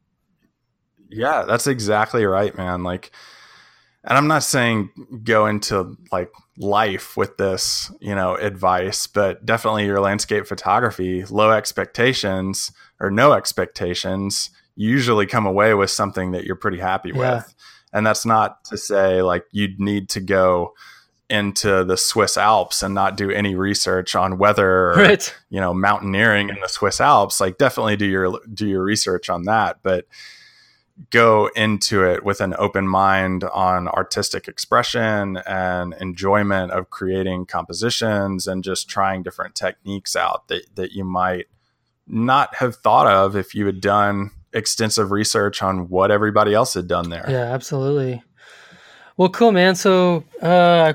[1.09, 2.83] Yeah, that's exactly right, man.
[2.83, 3.11] Like
[4.07, 4.89] and I'm not saying
[5.25, 11.51] go into like life with this, you know, advice, but definitely your landscape photography, low
[11.51, 17.35] expectations or no expectations, usually come away with something that you're pretty happy yeah.
[17.35, 17.53] with.
[17.91, 20.73] And that's not to say like you'd need to go
[21.29, 25.35] into the Swiss Alps and not do any research on weather or, right.
[25.49, 27.41] you know, mountaineering in the Swiss Alps.
[27.41, 30.05] Like definitely do your do your research on that, but
[31.09, 38.47] go into it with an open mind on artistic expression and enjoyment of creating compositions
[38.47, 41.45] and just trying different techniques out that, that you might
[42.07, 46.87] not have thought of if you had done extensive research on what everybody else had
[46.87, 47.25] done there.
[47.29, 48.23] Yeah, absolutely.
[49.17, 49.75] Well, cool, man.
[49.75, 50.93] So uh,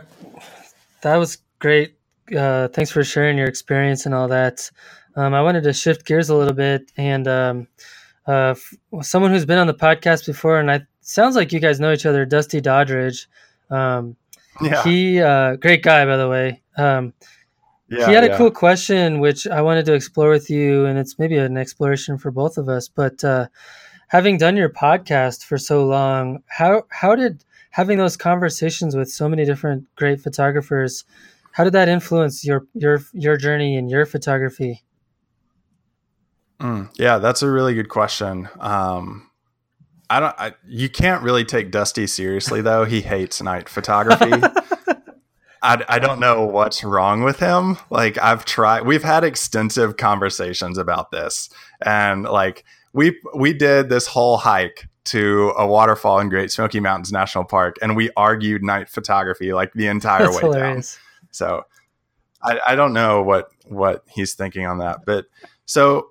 [1.02, 1.96] that was great.
[2.36, 4.70] Uh, thanks for sharing your experience and all that.
[5.14, 7.68] Um, I wanted to shift gears a little bit and um,
[8.26, 8.54] uh,
[9.00, 12.06] someone who's been on the podcast before, and I sounds like you guys know each
[12.06, 13.26] other, Dusty Doddridge.
[13.70, 14.16] Um,
[14.60, 14.82] yeah.
[14.84, 16.62] He, uh, great guy, by the way.
[16.76, 17.12] Um,
[17.88, 18.34] yeah, he had yeah.
[18.34, 22.16] a cool question which I wanted to explore with you, and it's maybe an exploration
[22.16, 22.88] for both of us.
[22.88, 23.48] But uh,
[24.08, 29.28] having done your podcast for so long, how how did having those conversations with so
[29.28, 31.04] many different great photographers,
[31.52, 34.82] how did that influence your your your journey in your photography?
[36.62, 38.48] Mm, yeah, that's a really good question.
[38.60, 39.28] Um,
[40.08, 40.34] I don't.
[40.38, 42.84] I, you can't really take Dusty seriously though.
[42.84, 44.30] He hates night photography.
[45.62, 47.78] I, I don't know what's wrong with him.
[47.90, 48.86] Like I've tried.
[48.86, 51.50] We've had extensive conversations about this,
[51.84, 57.10] and like we we did this whole hike to a waterfall in Great Smoky Mountains
[57.10, 60.94] National Park, and we argued night photography like the entire That's way hilarious.
[60.94, 61.28] down.
[61.32, 61.62] So
[62.42, 65.26] I, I don't know what what he's thinking on that, but
[65.64, 66.10] so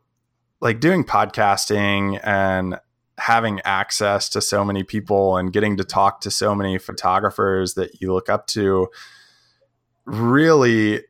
[0.62, 2.80] like doing podcasting and
[3.17, 8.02] having access to so many people and getting to talk to so many photographers that
[8.02, 8.88] you look up to
[10.06, 11.02] really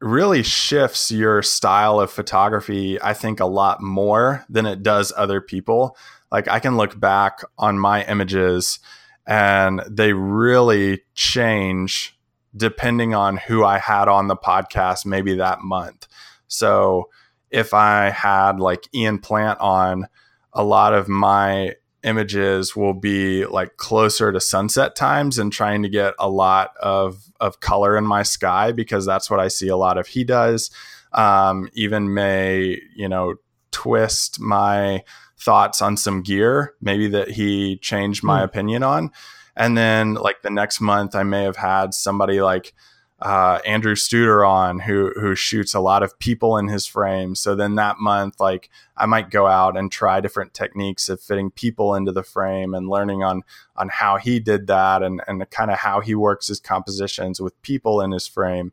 [0.00, 5.40] really shifts your style of photography i think a lot more than it does other
[5.40, 5.96] people.
[6.30, 8.78] Like i can look back on my images
[9.26, 12.18] and they really change
[12.56, 16.06] depending on who i had on the podcast maybe that month.
[16.48, 17.08] So
[17.50, 20.06] if I had like Ian Plant on,
[20.52, 25.88] a lot of my images will be like closer to sunset times and trying to
[25.88, 29.76] get a lot of of color in my sky because that's what I see a
[29.76, 30.70] lot of he does.
[31.12, 33.34] Um, even may you know
[33.72, 35.02] twist my
[35.38, 38.44] thoughts on some gear, maybe that he changed my mm.
[38.44, 39.10] opinion on.
[39.56, 42.74] And then like the next month, I may have had somebody like
[43.20, 47.34] uh, Andrew Studer on who who shoots a lot of people in his frame.
[47.34, 51.50] So then that month, like I might go out and try different techniques of fitting
[51.50, 53.42] people into the frame and learning on
[53.74, 57.60] on how he did that and and kind of how he works his compositions with
[57.62, 58.72] people in his frame.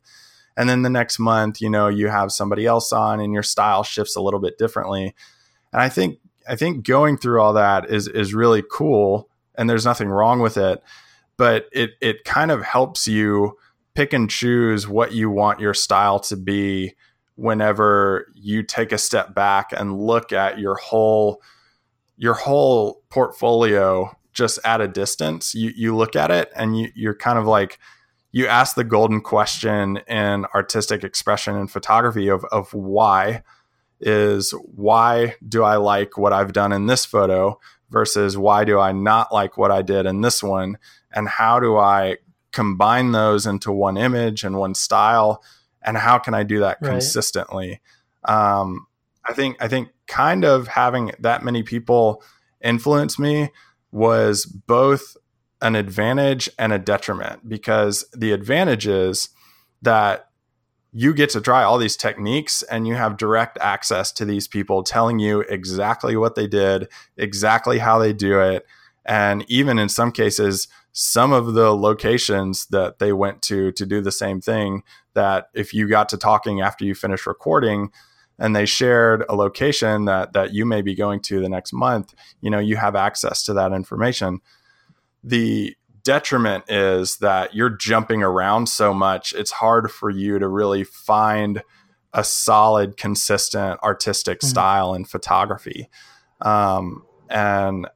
[0.58, 3.84] and then the next month you know you have somebody else on and your style
[3.84, 5.16] shifts a little bit differently
[5.72, 9.86] and i think i think going through all that is is really cool and there's
[9.86, 10.84] nothing wrong with it
[11.38, 13.58] but it it kind of helps you
[13.96, 16.94] pick and choose what you want your style to be
[17.36, 21.42] whenever you take a step back and look at your whole
[22.18, 27.16] your whole portfolio just at a distance you you look at it and you, you're
[27.16, 27.80] kind of like
[28.32, 33.44] you ask the golden question in artistic expression and photography of, of why
[34.02, 38.92] is why do I like what I've done in this photo versus why do I
[38.92, 40.78] not like what I did in this one?
[41.12, 42.18] And how do I
[42.54, 45.44] combine those into one image and one style?
[45.84, 46.92] And how can I do that right.
[46.92, 47.82] consistently?
[48.24, 48.88] Um,
[49.28, 52.24] I think I think kind of having that many people
[52.62, 53.52] influence me
[53.92, 55.18] was both
[55.62, 59.30] an advantage and a detriment because the advantage is
[59.82, 60.30] that
[60.92, 64.84] you get to try all these techniques and you have direct access to these people
[64.84, 66.88] telling you exactly what they did,
[67.18, 68.66] exactly how they do it.
[69.06, 74.00] And even in some cases, some of the locations that they went to to do
[74.02, 74.84] the same thing,
[75.14, 77.92] that if you got to talking after you finished recording,
[78.40, 82.16] and they shared a location that that you may be going to the next month
[82.42, 84.42] you know you have access to that information
[85.24, 90.84] the detriment is that you're jumping around so much, it's hard for you to really
[90.84, 91.64] find
[92.14, 94.48] a solid, consistent artistic mm-hmm.
[94.48, 95.90] style in photography.
[96.42, 97.88] Um, and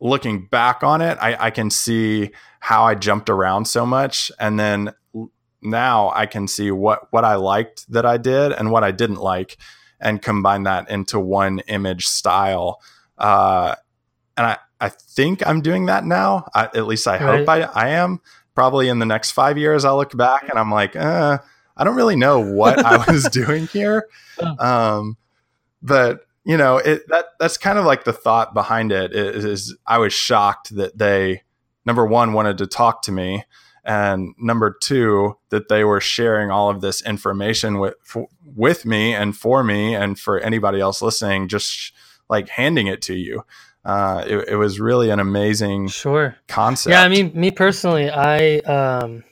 [0.00, 2.30] looking back on it, I, I, can see
[2.60, 4.30] how I jumped around so much.
[4.38, 4.92] And then
[5.62, 9.16] now I can see what, what I liked that I did and what I didn't
[9.16, 9.56] like
[10.00, 12.80] and combine that into one image style.
[13.16, 13.74] Uh,
[14.36, 16.48] and I, I think I'm doing that now.
[16.54, 17.38] I, at least I right.
[17.38, 18.20] hope I, I am.
[18.54, 21.38] Probably in the next five years, I'll look back and I'm like, uh,
[21.76, 24.08] I don't really know what I was doing here.
[24.58, 25.16] Um,
[25.82, 29.76] but you know, it, that that's kind of like the thought behind it is, is
[29.86, 31.42] I was shocked that they
[31.84, 33.44] number one wanted to talk to me,
[33.84, 37.94] and number two that they were sharing all of this information with
[38.44, 41.92] with me and for me and for anybody else listening, just
[42.28, 43.42] like handing it to you
[43.86, 46.90] uh, it, it, was really an amazing sure concept.
[46.90, 49.22] Yeah, I mean, me personally, I, um,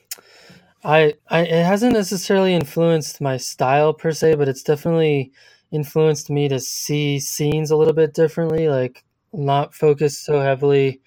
[0.85, 5.33] I, I, it hasn't necessarily influenced my style per se, but it's definitely
[5.75, 8.69] influenced me to see scenes a little bit differently.
[8.69, 9.05] Like,
[9.37, 11.01] not focus so heavily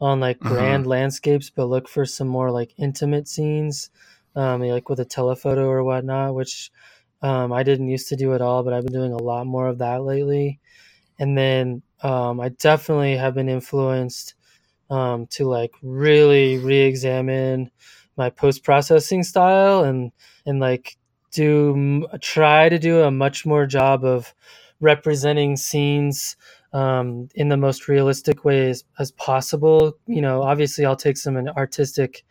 [0.00, 0.54] on like mm-hmm.
[0.54, 3.90] grand landscapes, but look for some more like intimate scenes,
[4.34, 6.70] um, like with a telephoto or whatnot, which
[7.22, 9.68] um, I didn't used to do at all, but I've been doing a lot more
[9.68, 10.60] of that lately.
[11.18, 14.34] And then um, I definitely have been influenced
[14.90, 17.70] um, to like really re-examine
[18.16, 20.12] my post-processing style and
[20.46, 20.96] and like
[21.34, 24.34] do try to do a much more job of
[24.80, 26.36] representing scenes
[26.72, 29.98] um, in the most realistic ways as possible.
[30.06, 32.24] You know, obviously, I'll take some artistic,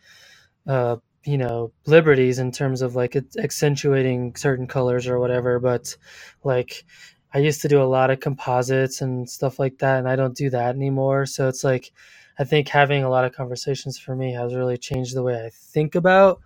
[0.66, 5.58] uh, you know, liberties in terms of like accentuating certain colors or whatever.
[5.60, 5.96] But
[6.42, 6.84] like,
[7.32, 10.36] I used to do a lot of composites and stuff like that, and I don't
[10.36, 11.26] do that anymore.
[11.26, 11.92] So it's like,
[12.38, 15.50] I think having a lot of conversations for me has really changed the way I
[15.52, 16.40] think about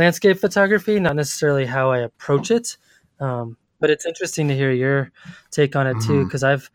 [0.00, 2.78] landscape photography, not necessarily how I approach it.
[3.20, 5.12] Um, but it's interesting to hear your
[5.50, 6.06] take on it mm-hmm.
[6.06, 6.70] too, because I've,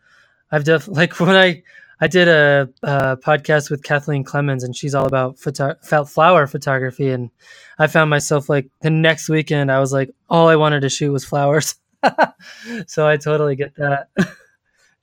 [0.52, 1.62] I've definitely like when I,
[2.00, 5.74] I did a, a, podcast with Kathleen Clemons, and she's all about photo-
[6.04, 7.10] flower photography.
[7.10, 7.30] And
[7.78, 11.10] I found myself like the next weekend, I was like, all I wanted to shoot
[11.10, 11.74] was flowers.
[12.86, 14.08] so I totally get that.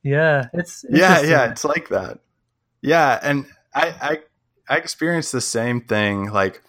[0.03, 2.19] yeah, it's yeah, yeah, it's like that.
[2.81, 4.19] Yeah, and I, I
[4.69, 6.31] I experienced the same thing.
[6.31, 6.61] Like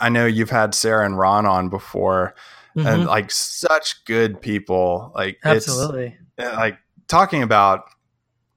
[0.00, 2.34] I know you've had Sarah and Ron on before,
[2.76, 2.86] mm-hmm.
[2.86, 5.12] and like such good people.
[5.14, 7.84] Like absolutely, like talking about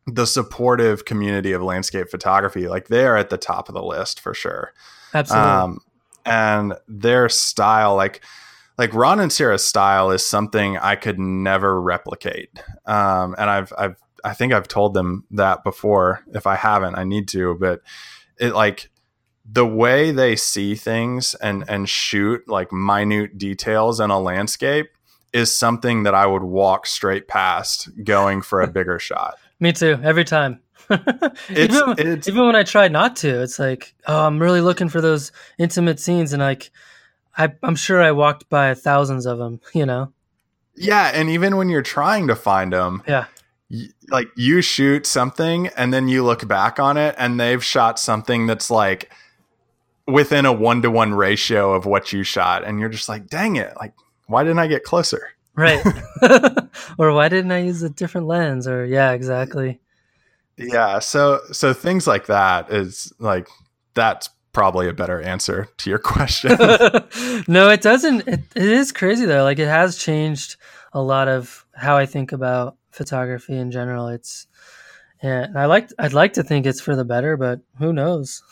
[0.08, 2.68] the supportive community of landscape photography.
[2.68, 4.74] Like they are at the top of the list for sure.
[5.14, 5.50] Absolutely.
[5.50, 5.80] Um,
[6.26, 8.22] and their style, like
[8.78, 12.50] like Ron and Sarah's style is something I could never replicate.
[12.86, 16.24] Um, and I've, I've, I think I've told them that before.
[16.34, 17.82] If I haven't, I need to, but
[18.40, 18.90] it like
[19.52, 24.90] the way they see things and, and shoot like minute details in a landscape
[25.34, 29.38] is something that I would walk straight past going for a bigger shot.
[29.60, 30.00] Me too.
[30.04, 30.62] Every time.
[30.90, 34.90] it's, even, it's, even when I try not to, it's like, oh, I'm really looking
[34.90, 36.72] for those intimate scenes, and like
[37.38, 40.12] I, I'm sure I walked by thousands of them, you know?
[40.76, 41.12] Yeah.
[41.14, 43.26] And even when you're trying to find them, yeah.
[43.70, 48.00] Y- like you shoot something and then you look back on it and they've shot
[48.00, 49.12] something that's like
[50.08, 53.56] within a one to one ratio of what you shot, and you're just like, dang
[53.56, 53.94] it, like
[54.28, 55.30] why didn't I get closer?
[55.56, 55.86] Right.
[56.98, 58.68] or why didn't I use a different lens?
[58.68, 59.80] Or yeah, exactly.
[60.58, 61.00] Yeah.
[61.00, 63.48] So so things like that is like
[63.94, 66.52] that's probably a better answer to your question.
[67.48, 68.28] no, it doesn't.
[68.28, 69.44] It, it is crazy though.
[69.44, 70.58] Like it has changed
[70.94, 74.08] a lot of how I think about photography in general.
[74.08, 74.48] It's
[75.22, 78.44] yeah, I like I'd like to think it's for the better, but who knows?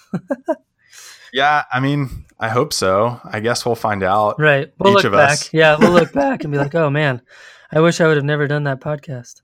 [1.33, 3.19] Yeah, I mean, I hope so.
[3.23, 4.39] I guess we'll find out.
[4.39, 4.71] Right.
[4.77, 5.31] We'll look back.
[5.31, 5.53] Us.
[5.53, 7.21] Yeah, we'll look back and be like, "Oh man,
[7.71, 9.41] I wish I would have never done that podcast."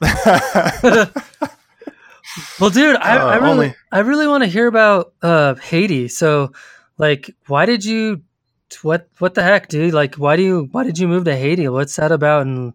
[2.60, 3.74] well, dude, I, uh, I really, only...
[3.92, 6.08] I really want to hear about uh, Haiti.
[6.08, 6.52] So,
[6.98, 8.22] like, why did you?
[8.82, 9.94] What, what the heck, dude?
[9.94, 10.68] Like, why do you?
[10.72, 11.68] Why did you move to Haiti?
[11.68, 12.46] What's that about?
[12.46, 12.74] And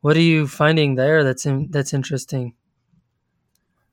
[0.00, 2.54] what are you finding there that's in, that's interesting?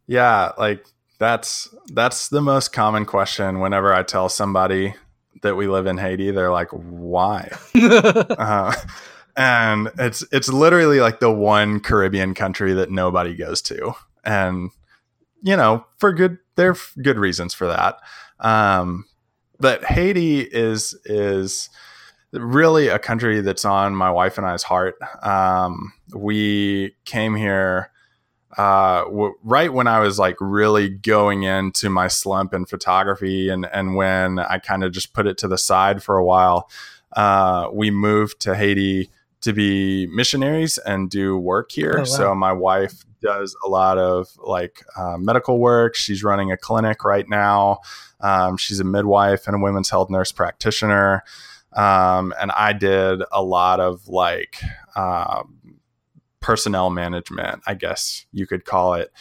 [0.08, 0.86] Yeah, like
[1.20, 4.96] that's that's the most common question whenever I tell somebody
[5.42, 6.32] that we live in Haiti.
[6.32, 8.74] They're like, "Why?" uh,
[9.36, 13.94] and it's it's literally like the one Caribbean country that nobody goes to,
[14.24, 14.72] and
[15.42, 18.00] you know, for good, there are good reasons for that.
[18.40, 19.06] Um,
[19.60, 21.70] but Haiti is is
[22.34, 24.96] really a country that's on my wife and I's heart.
[25.24, 27.92] Um, we came here
[28.58, 33.66] uh, w- right when I was like really going into my slump in photography, and
[33.74, 36.70] and when I kind of just put it to the side for a while.
[37.16, 39.10] Uh, we moved to Haiti
[39.42, 41.94] to be missionaries and do work here.
[41.96, 42.04] Oh, wow.
[42.06, 45.96] So my wife does a lot of like uh, medical work.
[45.96, 47.80] She's running a clinic right now.
[48.22, 51.24] Um, she's a midwife and a women's health nurse practitioner.
[51.74, 54.62] Um, and I did a lot of like
[54.96, 55.44] uh,
[56.46, 59.12] personnel management, I guess you could call it.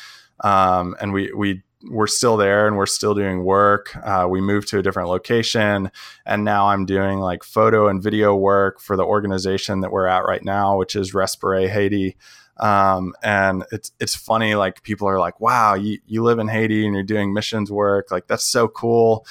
[0.41, 3.97] Um, and we we we're still there and we're still doing work.
[3.97, 5.91] Uh, we moved to a different location,
[6.27, 10.27] and now I'm doing like photo and video work for the organization that we're at
[10.27, 12.19] right now, which is Respire Haiti.
[12.59, 16.85] Um, and it's it's funny, like people are like, "Wow, you you live in Haiti
[16.85, 18.11] and you're doing missions work.
[18.11, 19.27] Like that's so cool."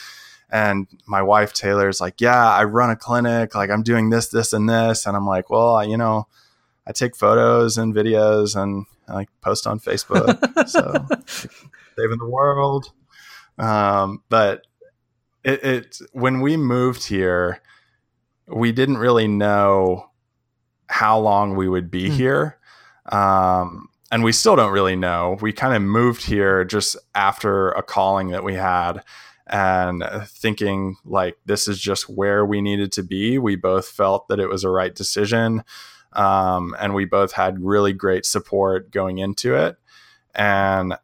[0.50, 3.54] And my wife Taylor is like, "Yeah, I run a clinic.
[3.54, 6.28] Like I'm doing this, this, and this." And I'm like, "Well, you know."
[6.86, 10.38] I take photos and videos and I like post on Facebook.
[10.68, 11.06] so
[11.98, 12.92] saving the world.
[13.58, 14.66] Um, but
[15.44, 17.62] it, it when we moved here,
[18.48, 20.10] we didn't really know
[20.88, 22.14] how long we would be mm.
[22.14, 22.58] here.
[23.12, 25.38] Um, and we still don't really know.
[25.42, 29.04] We kind of moved here just after a calling that we had
[29.48, 33.38] and thinking like this is just where we needed to be.
[33.38, 35.64] We both felt that it was a right decision.
[36.16, 39.78] Um, and we both had really great support going into it.
[40.36, 40.96] And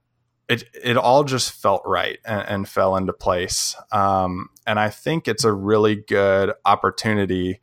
[0.48, 3.76] it it all just felt right and, and fell into place.
[3.92, 7.62] Um, and I think it's a really good opportunity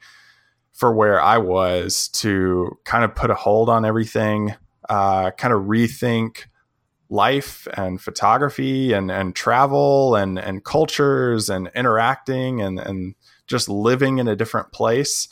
[0.72, 4.54] for where I was to kind of put a hold on everything,
[4.88, 6.44] uh, kind of rethink
[7.08, 13.14] life and photography and, and travel and, and cultures and interacting and, and
[13.46, 15.28] just living in a different place.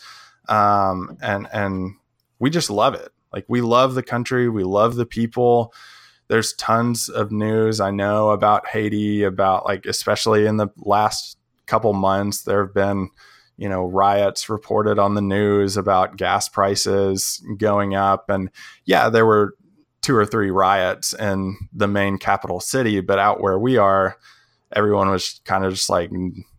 [0.49, 1.97] Um, and, and
[2.39, 3.11] we just love it.
[3.33, 4.49] Like we love the country.
[4.49, 5.73] We love the people
[6.29, 11.93] there's tons of news I know about Haiti, about like, especially in the last couple
[11.93, 13.11] months, there have been,
[13.57, 18.31] you know, riots reported on the news about gas prices going up.
[18.31, 18.51] And
[18.85, 19.55] yeah, there were
[20.01, 24.17] two or three riots in the main capital city, but out where we are,
[24.73, 26.11] everyone was kind of just like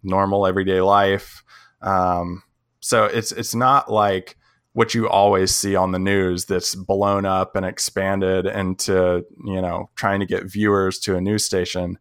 [0.03, 1.43] normal everyday life.
[1.81, 2.43] Um,
[2.79, 4.37] so it's it's not like
[4.75, 9.89] what you always see on the news that's blown up and expanded into you know
[9.95, 11.97] trying to get viewers to a news station.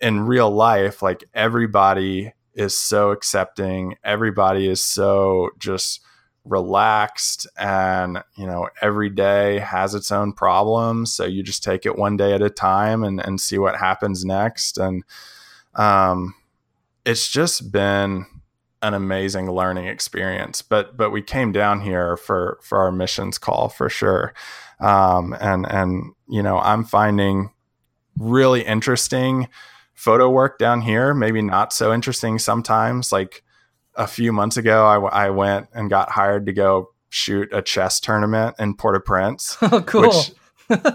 [0.00, 3.94] In real life like everybody is so accepting.
[4.02, 6.00] Everybody is so just
[6.44, 11.96] relaxed and you know every day has its own problems so you just take it
[11.96, 14.78] one day at a time and, and see what happens next.
[14.78, 15.04] And
[15.76, 16.34] um
[17.04, 18.26] it's just been
[18.82, 20.60] an amazing learning experience.
[20.60, 24.34] But but we came down here for for our missions call for sure.
[24.80, 27.50] Um, and and you know I'm finding
[28.18, 29.48] really interesting
[29.94, 31.14] photo work down here.
[31.14, 33.12] Maybe not so interesting sometimes.
[33.12, 33.44] Like
[33.94, 38.00] a few months ago, I, I went and got hired to go shoot a chess
[38.00, 39.58] tournament in Port-au-Prince.
[39.62, 40.02] Oh, cool!
[40.02, 40.32] Which,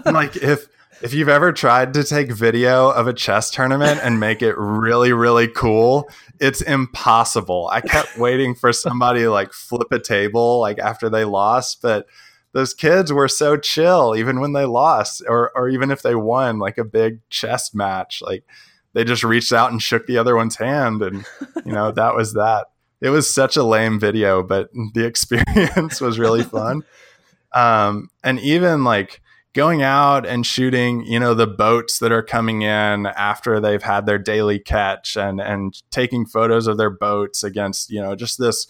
[0.04, 0.68] like if
[1.02, 5.12] if you've ever tried to take video of a chess tournament and make it really,
[5.12, 6.08] really cool,
[6.40, 7.68] it's impossible.
[7.72, 12.06] I kept waiting for somebody to like flip a table like after they lost, but
[12.52, 16.58] those kids were so chill even when they lost or or even if they won
[16.58, 18.22] like a big chess match.
[18.22, 18.44] Like
[18.94, 21.24] they just reached out and shook the other one's hand and
[21.64, 22.66] you know that was that
[23.00, 26.82] it was such a lame video but the experience was really fun
[27.54, 29.20] um, and even like
[29.58, 34.06] going out and shooting you know the boats that are coming in after they've had
[34.06, 38.68] their daily catch and and taking photos of their boats against you know just this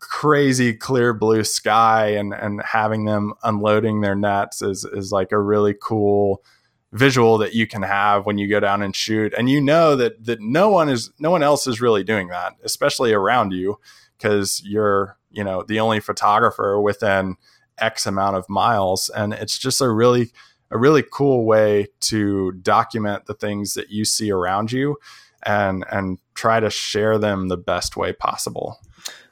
[0.00, 5.38] crazy clear blue sky and and having them unloading their nets is is like a
[5.38, 6.42] really cool
[6.90, 9.32] visual that you can have when you go down and shoot.
[9.38, 12.54] And you know that that no one is no one else is really doing that
[12.64, 13.78] especially around you
[14.18, 17.36] because you're you know the only photographer within
[17.78, 20.30] x amount of miles and it's just a really
[20.70, 24.96] a really cool way to document the things that you see around you
[25.44, 28.78] and and try to share them the best way possible.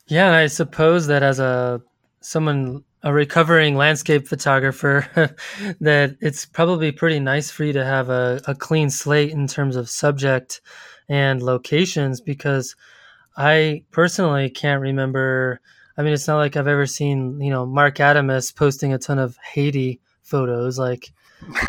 [0.06, 1.80] Yeah, I suppose that as a
[2.20, 5.06] someone a recovering landscape photographer
[5.80, 9.76] that it's probably pretty nice for you to have a, a clean slate in terms
[9.76, 10.62] of subject
[11.08, 12.74] and locations because
[13.36, 15.60] I personally can't remember
[15.96, 19.18] I mean it's not like I've ever seen, you know, Marc Adamus posting a ton
[19.18, 21.12] of Haiti photos like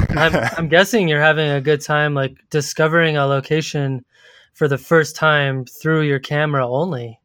[0.09, 4.05] I'm, I'm guessing you're having a good time like discovering a location
[4.53, 7.19] for the first time through your camera only.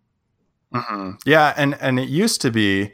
[0.75, 1.13] Mm-hmm.
[1.25, 2.93] Yeah, and and it used to be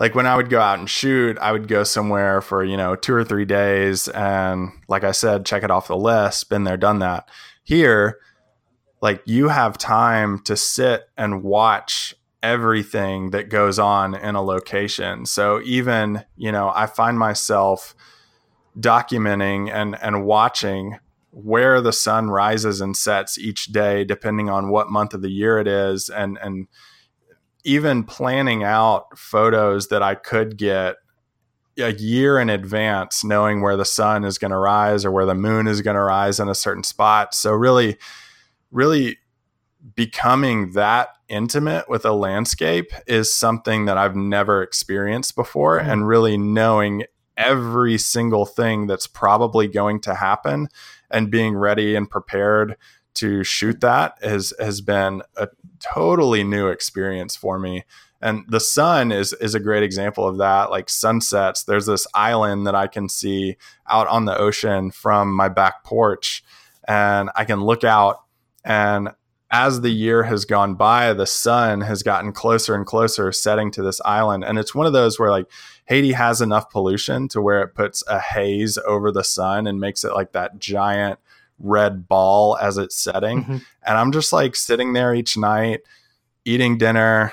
[0.00, 2.94] like when I would go out and shoot, I would go somewhere for you know
[2.94, 6.48] two or three days, and like I said, check it off the list.
[6.48, 7.28] Been there, done that.
[7.64, 8.18] Here,
[9.02, 15.26] like you have time to sit and watch everything that goes on in a location.
[15.26, 17.94] So even you know, I find myself
[18.78, 20.98] documenting and and watching
[21.30, 25.58] where the sun rises and sets each day depending on what month of the year
[25.58, 26.68] it is and and
[27.64, 30.96] even planning out photos that I could get
[31.78, 35.34] a year in advance, knowing where the sun is going to rise or where the
[35.34, 37.34] moon is going to rise in a certain spot.
[37.34, 37.98] So, really,
[38.70, 39.18] really
[39.94, 45.78] becoming that intimate with a landscape is something that I've never experienced before.
[45.78, 45.90] Mm-hmm.
[45.90, 47.04] And really knowing
[47.36, 50.68] every single thing that's probably going to happen
[51.10, 52.76] and being ready and prepared
[53.14, 55.48] to shoot that has has been a
[55.80, 57.84] totally new experience for me.
[58.20, 60.70] And the sun is is a great example of that.
[60.70, 63.56] Like sunsets, there's this island that I can see
[63.88, 66.44] out on the ocean from my back porch,
[66.86, 68.22] and I can look out.
[68.64, 69.10] And
[69.50, 73.82] as the year has gone by, the sun has gotten closer and closer, setting to
[73.82, 74.44] this island.
[74.44, 75.50] And it's one of those where like
[75.86, 80.04] Haiti has enough pollution to where it puts a haze over the sun and makes
[80.04, 81.18] it like that giant
[81.58, 83.42] red ball as it's setting.
[83.42, 83.56] Mm-hmm.
[83.84, 85.80] And I'm just like sitting there each night,
[86.44, 87.32] eating dinner,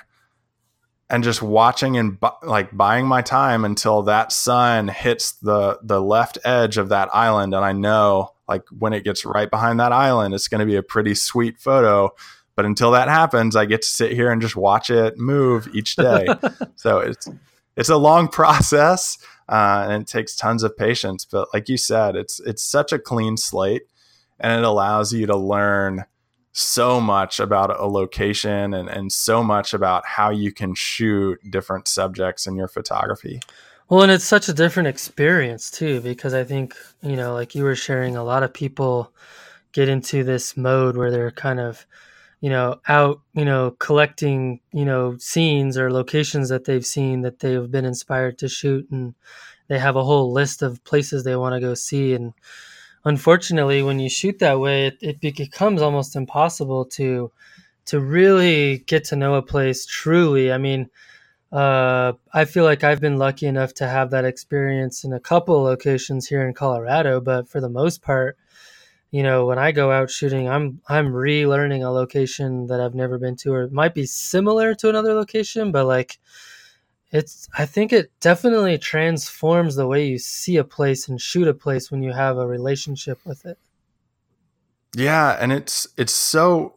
[1.10, 6.02] and just watching and bu- like buying my time until that sun hits the the
[6.02, 9.92] left edge of that island and I know like when it gets right behind that
[9.92, 12.10] island it's going to be a pretty sweet photo.
[12.56, 15.96] But until that happens I get to sit here and just watch it move each
[15.96, 16.28] day.
[16.78, 17.28] So it's
[17.76, 19.18] it's a long process
[19.50, 21.26] uh, and it takes tons of patience.
[21.26, 23.84] But like you said it's it's such a clean slate
[24.40, 26.06] and it allows you to learn
[26.58, 31.86] so much about a location and, and so much about how you can shoot different
[31.86, 33.42] subjects in your photography.
[33.90, 37.64] Well, and it's such a different experience too, because I think, you know, like you
[37.64, 39.14] were sharing, a lot of people
[39.74, 41.86] get into this mode where they're kind of,
[42.42, 47.40] you know, out, you know, collecting, you know, scenes or locations that they've seen that
[47.40, 48.90] they've been inspired to shoot.
[48.92, 49.16] And
[49.68, 52.14] they have a whole list of places they want to go see.
[52.16, 52.34] And,
[53.06, 57.32] unfortunately, when you shoot that way, it, it becomes almost impossible to
[57.88, 60.52] to really get to know a place truly.
[60.52, 60.90] I mean,
[61.52, 65.62] uh, I feel like I've been lucky enough to have that experience in a couple
[65.62, 68.38] locations here in Colorado, but for the most part,
[69.12, 73.18] you know, when I go out shooting, I'm I'm relearning a location that I've never
[73.18, 76.20] been to, or it might be similar to another location, but like
[77.12, 81.54] it's I think it definitely transforms the way you see a place and shoot a
[81.54, 83.58] place when you have a relationship with it.
[84.96, 86.75] Yeah, and it's it's so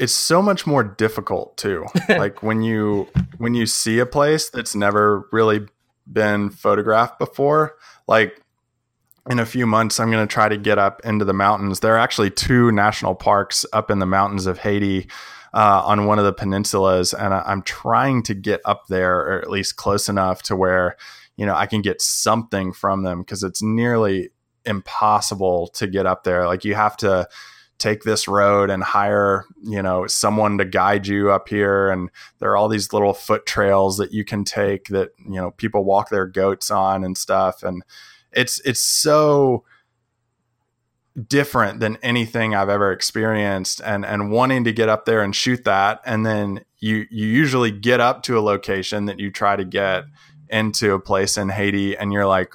[0.00, 1.84] it's so much more difficult too.
[2.08, 5.66] like when you when you see a place that's never really
[6.10, 7.76] been photographed before,
[8.08, 8.42] like
[9.28, 11.80] in a few months I'm going to try to get up into the mountains.
[11.80, 15.06] There are actually two national parks up in the mountains of Haiti
[15.52, 19.42] uh, on one of the peninsulas, and I, am trying to get up there, or
[19.42, 20.96] at least close enough to where
[21.36, 24.30] you know I can get something from them because it's nearly
[24.64, 26.46] impossible to get up there.
[26.46, 27.28] Like you have to
[27.80, 31.90] take this road and hire you know someone to guide you up here.
[31.90, 35.50] And there are all these little foot trails that you can take that you know
[35.52, 37.62] people walk their goats on and stuff.
[37.62, 37.82] And
[38.32, 39.64] it's it's so
[41.26, 43.80] different than anything I've ever experienced.
[43.84, 46.00] And and wanting to get up there and shoot that.
[46.04, 50.04] And then you you usually get up to a location that you try to get
[50.50, 52.54] into a place in Haiti and you're like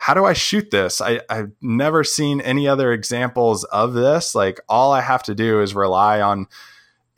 [0.00, 1.02] how do I shoot this?
[1.02, 4.34] I, I've never seen any other examples of this.
[4.34, 6.46] Like all I have to do is rely on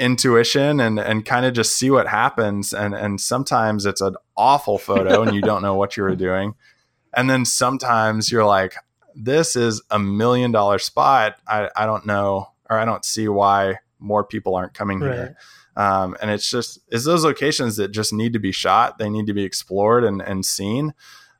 [0.00, 2.74] intuition and and kind of just see what happens.
[2.74, 6.54] And and sometimes it's an awful photo and you don't know what you were doing.
[7.14, 8.74] And then sometimes you're like,
[9.14, 11.36] this is a million dollar spot.
[11.46, 15.14] I, I don't know or I don't see why more people aren't coming right.
[15.14, 15.36] here.
[15.76, 18.98] Um, and it's just it's those locations that just need to be shot.
[18.98, 20.94] They need to be explored and, and seen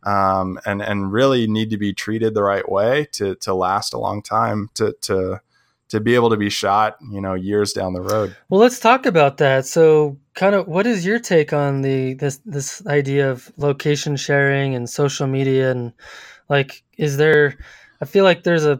[0.05, 3.99] um, and and really need to be treated the right way to to last a
[3.99, 5.41] long time to to
[5.89, 8.35] to be able to be shot you know years down the road.
[8.49, 9.67] Well let's talk about that.
[9.67, 14.75] So kind of what is your take on the this this idea of location sharing
[14.75, 15.71] and social media?
[15.71, 15.93] And
[16.53, 17.57] like is there
[18.01, 18.79] i feel like there's a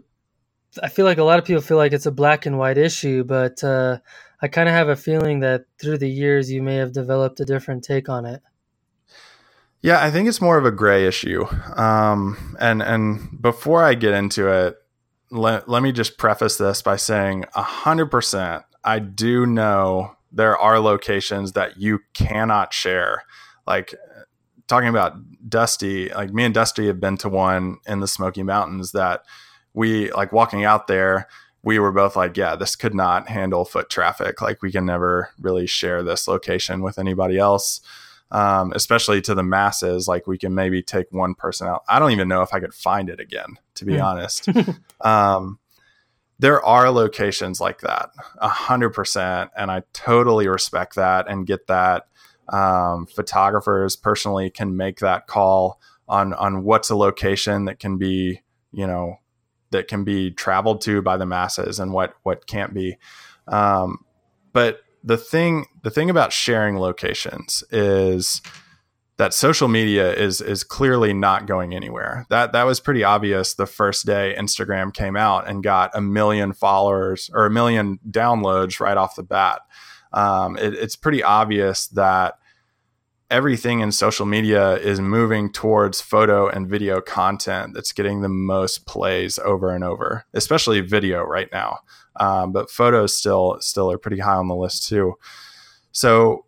[0.83, 3.25] i feel like a lot of people feel like it's a black and white issue
[3.25, 3.99] but uh,
[4.43, 7.45] i kind of have a feeling that through the years you may have developed a
[7.45, 8.43] different take on it
[9.83, 11.45] yeah, I think it's more of a gray issue.
[11.77, 14.77] Um, and and before I get into it,
[15.31, 21.53] let, let me just preface this by saying 100% I do know there are locations
[21.53, 23.25] that you cannot share.
[23.67, 23.95] Like
[24.67, 25.15] talking about
[25.49, 29.25] Dusty, like me and Dusty have been to one in the Smoky Mountains that
[29.75, 31.29] we like walking out there,
[31.63, 34.43] we were both like, yeah, this could not handle foot traffic.
[34.43, 37.81] Like we can never really share this location with anybody else
[38.33, 40.09] um, especially to the masses.
[40.09, 41.85] Like we can maybe take one person out.
[41.87, 44.03] I don't even know if I could find it again, to be mm.
[44.03, 44.49] honest.
[45.01, 45.59] um,
[46.39, 51.69] there are locations like that, a hundred percent, and I totally respect that and get
[51.69, 52.09] that.
[52.49, 55.79] Um, photographers personally can make that call
[56.09, 58.41] on on what's a location that can be,
[58.73, 59.19] you know,
[59.71, 62.97] that can be traveled to by the masses and what what can't be.
[63.47, 64.05] Um,
[64.53, 68.41] but the thing the thing about sharing locations is
[69.19, 72.27] that social media is is clearly not going anywhere.
[72.31, 76.53] That that was pretty obvious the first day Instagram came out and got a million
[76.53, 79.61] followers or a million downloads right off the bat.
[80.13, 82.39] Um, it, it's pretty obvious that
[83.33, 88.87] everything in social media is moving towards photo and video content that's getting the most
[88.87, 91.79] plays over and over, especially video right now.
[92.17, 95.15] Um, but photos still still are pretty high on the list too.
[95.93, 96.45] So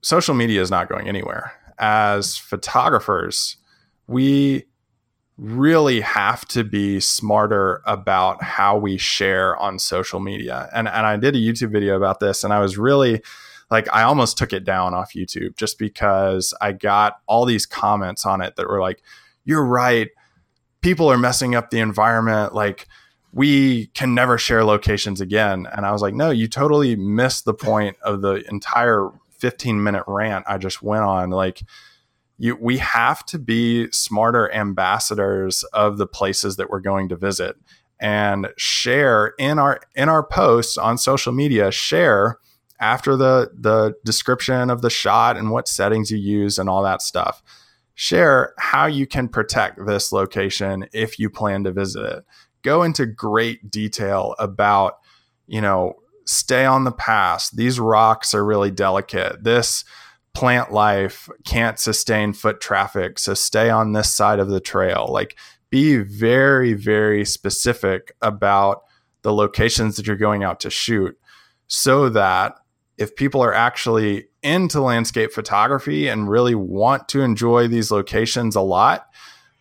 [0.00, 1.52] social media is not going anywhere.
[1.76, 3.56] As photographers,
[4.06, 4.64] we
[5.36, 10.68] really have to be smarter about how we share on social media.
[10.72, 13.22] And and I did a YouTube video about this and I was really
[13.70, 18.24] like I almost took it down off YouTube just because I got all these comments
[18.24, 19.02] on it that were like,
[19.44, 20.08] "You're right.
[20.80, 22.54] People are messing up the environment.
[22.54, 22.86] Like,
[23.32, 27.54] we can never share locations again." And I was like, "No, you totally missed the
[27.54, 31.30] point of the entire 15 minute rant I just went on.
[31.30, 31.62] Like,
[32.38, 37.56] you, we have to be smarter ambassadors of the places that we're going to visit."
[38.00, 42.38] and share in our in our posts on social media share
[42.80, 47.02] after the the description of the shot and what settings you use and all that
[47.02, 47.42] stuff
[47.94, 52.24] share how you can protect this location if you plan to visit it.
[52.62, 54.98] Go into great detail about
[55.46, 57.50] you know stay on the pass.
[57.50, 59.42] These rocks are really delicate.
[59.42, 59.84] This
[60.32, 65.08] plant life can't sustain foot traffic so stay on this side of the trail.
[65.10, 65.36] Like
[65.70, 68.84] be very very specific about
[69.22, 71.18] the locations that you're going out to shoot
[71.66, 72.54] so that
[72.98, 78.60] if people are actually into landscape photography and really want to enjoy these locations a
[78.60, 79.06] lot,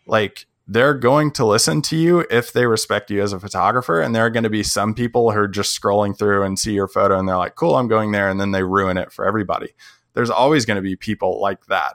[0.07, 4.01] like they're going to listen to you if they respect you as a photographer.
[4.01, 6.73] And there are going to be some people who are just scrolling through and see
[6.73, 8.29] your photo and they're like, cool, I'm going there.
[8.29, 9.69] And then they ruin it for everybody.
[10.13, 11.93] There's always going to be people like that.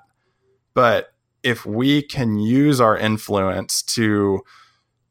[0.75, 1.13] But
[1.43, 4.43] if we can use our influence to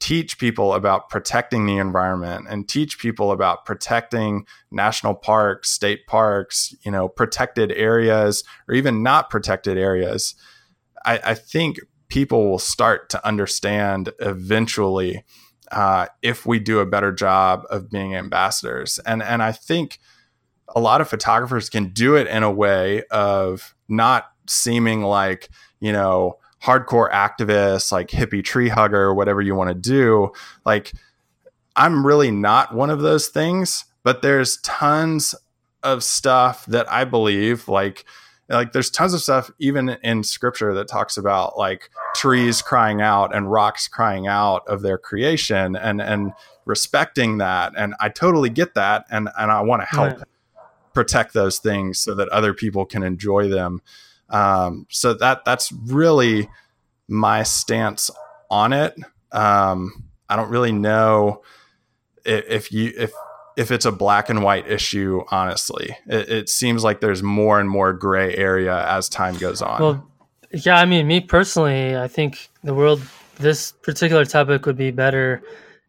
[0.01, 6.75] teach people about protecting the environment and teach people about protecting national parks, state parks,
[6.83, 10.33] you know, protected areas or even not protected areas,
[11.05, 11.77] I, I think
[12.09, 15.23] people will start to understand eventually
[15.71, 18.99] uh, if we do a better job of being ambassadors.
[19.05, 19.99] And and I think
[20.75, 25.49] a lot of photographers can do it in a way of not seeming like
[25.79, 30.31] you know hardcore activist, like hippie tree hugger, whatever you want to do.
[30.65, 30.91] Like,
[31.75, 35.35] I'm really not one of those things, but there's tons
[35.83, 38.05] of stuff that I believe, like,
[38.51, 43.33] like there's tons of stuff even in scripture that talks about like trees crying out
[43.33, 46.33] and rocks crying out of their creation and and
[46.65, 50.27] respecting that and i totally get that and and i want to help right.
[50.93, 53.81] protect those things so that other people can enjoy them
[54.31, 56.49] um, so that that's really
[57.07, 58.09] my stance
[58.49, 58.95] on it
[59.31, 61.41] um, i don't really know
[62.25, 63.11] if, if you if
[63.57, 65.95] if it's a black and white issue, honestly.
[66.07, 69.81] It, it, seems like there's more and more gray area as time goes on.
[69.81, 70.11] Well,
[70.51, 73.01] yeah, I mean, me personally, I think the world,
[73.37, 75.41] this particular topic would be better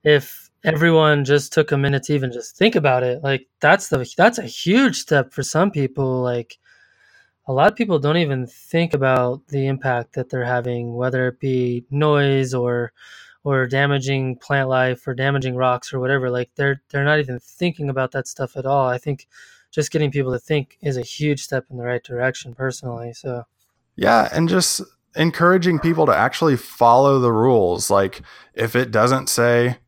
[0.04, 3.22] if everyone just took a minute to even just think about it.
[3.22, 6.22] Like that's the that's a huge step for some people.
[6.22, 6.58] Like
[7.46, 11.40] a lot of people don't even think about the impact that they're having, whether it
[11.40, 12.92] be noise or
[13.44, 16.30] or damaging plant life or damaging rocks or whatever.
[16.30, 18.86] Like they're they're not even thinking about that stuff at all.
[18.86, 19.26] I think
[19.70, 23.44] just getting people to think is a huge step in the right direction personally so.
[23.96, 24.80] Yeah and just
[25.16, 27.90] encouraging people to actually follow the rules.
[27.90, 28.22] Like
[28.54, 29.78] if it doesn't say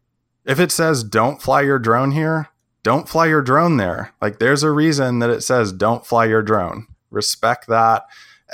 [0.45, 2.49] if it says don't fly your drone here
[2.83, 4.13] don't fly your drone there.
[4.21, 8.05] Like there's a reason that it says don't fly your drone respect that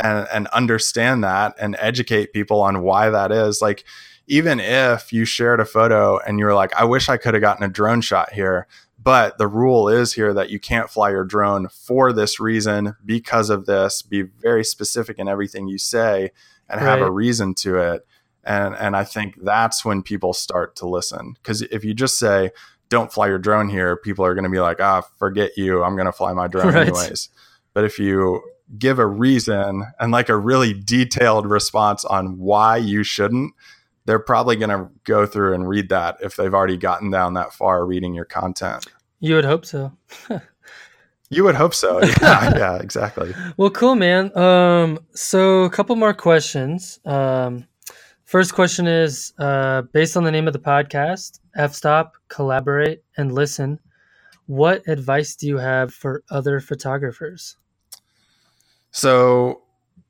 [0.02, 3.84] and and understand that and educate people on why that is like
[4.30, 7.64] even if you shared a photo and you're like, I wish I could have gotten
[7.64, 8.68] a drone shot here,
[9.02, 13.50] but the rule is here that you can't fly your drone for this reason, because
[13.50, 16.30] of this, be very specific in everything you say
[16.68, 16.88] and right.
[16.88, 18.06] have a reason to it.
[18.44, 21.34] And, and I think that's when people start to listen.
[21.42, 22.52] Because if you just say,
[22.88, 25.82] don't fly your drone here, people are going to be like, ah, forget you.
[25.82, 26.88] I'm going to fly my drone right.
[26.88, 27.30] anyways.
[27.74, 28.42] But if you
[28.78, 33.52] give a reason and like a really detailed response on why you shouldn't,
[34.06, 37.52] they're probably going to go through and read that if they've already gotten down that
[37.52, 38.86] far reading your content.
[39.20, 39.92] You would hope so.
[41.30, 42.00] you would hope so.
[42.20, 43.34] Yeah, yeah, exactly.
[43.56, 44.36] Well, cool, man.
[44.36, 46.98] Um, so a couple more questions.
[47.04, 47.66] Um,
[48.24, 53.32] first question is uh, based on the name of the podcast, F stop, collaborate, and
[53.32, 53.78] listen.
[54.50, 57.56] What advice do you have for other photographers?
[58.90, 59.62] So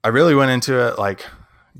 [0.03, 1.27] I really went into it like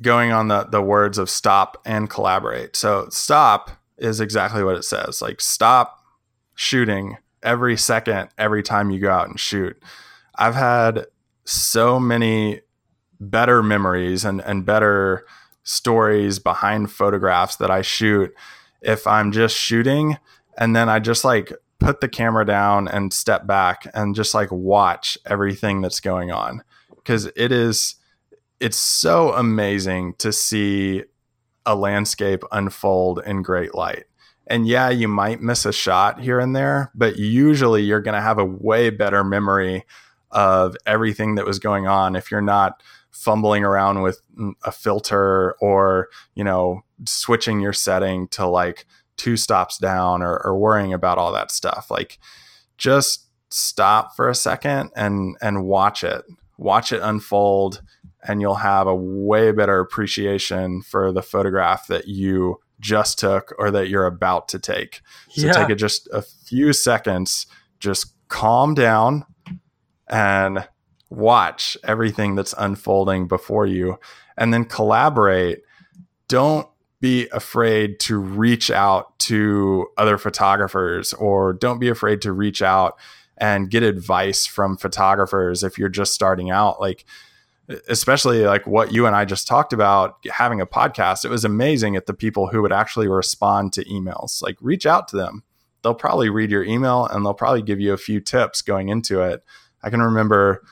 [0.03, 2.77] going on the the words of stop and collaborate.
[2.77, 5.23] So stop is exactly what it says.
[5.23, 6.05] Like stop
[6.55, 9.83] shooting every second every time you go out and shoot.
[10.35, 11.07] I've had
[11.47, 12.61] so many
[13.19, 15.25] better memories and and better
[15.63, 18.35] stories behind photographs that I shoot
[18.83, 20.19] if I'm just shooting
[20.59, 24.53] and then I just like put the camera down and step back and just like
[24.53, 26.63] watch everything that's going on
[26.97, 27.97] because it is
[28.61, 31.03] it's so amazing to see
[31.65, 34.05] a landscape unfold in great light.
[34.47, 38.21] And yeah, you might miss a shot here and there, but usually you're going to
[38.21, 39.85] have a way better memory
[40.31, 45.53] of everything that was going on if you're not fumbling around with mm, a filter
[45.61, 48.87] or, you know, switching your setting to like
[49.21, 51.91] two stops down or, or worrying about all that stuff.
[51.91, 52.19] Like
[52.79, 56.25] just stop for a second and and watch it.
[56.57, 57.83] Watch it unfold
[58.27, 63.71] and you'll have a way better appreciation for the photograph that you just took or
[63.71, 65.03] that you're about to take.
[65.29, 65.53] So yeah.
[65.53, 67.47] take it just a few seconds,
[67.79, 69.27] just calm down
[70.09, 70.67] and
[71.11, 73.99] watch everything that's unfolding before you
[74.39, 75.61] and then collaborate.
[76.29, 76.67] Don't
[77.01, 82.99] be afraid to reach out to other photographers or don't be afraid to reach out
[83.39, 86.79] and get advice from photographers if you're just starting out.
[86.79, 87.07] Like,
[87.89, 91.97] especially like what you and I just talked about having a podcast, it was amazing
[91.97, 94.43] at the people who would actually respond to emails.
[94.43, 95.43] Like reach out to them.
[95.83, 99.23] They'll probably read your email and they'll probably give you a few tips going into
[99.23, 99.43] it.
[99.83, 100.63] I can remember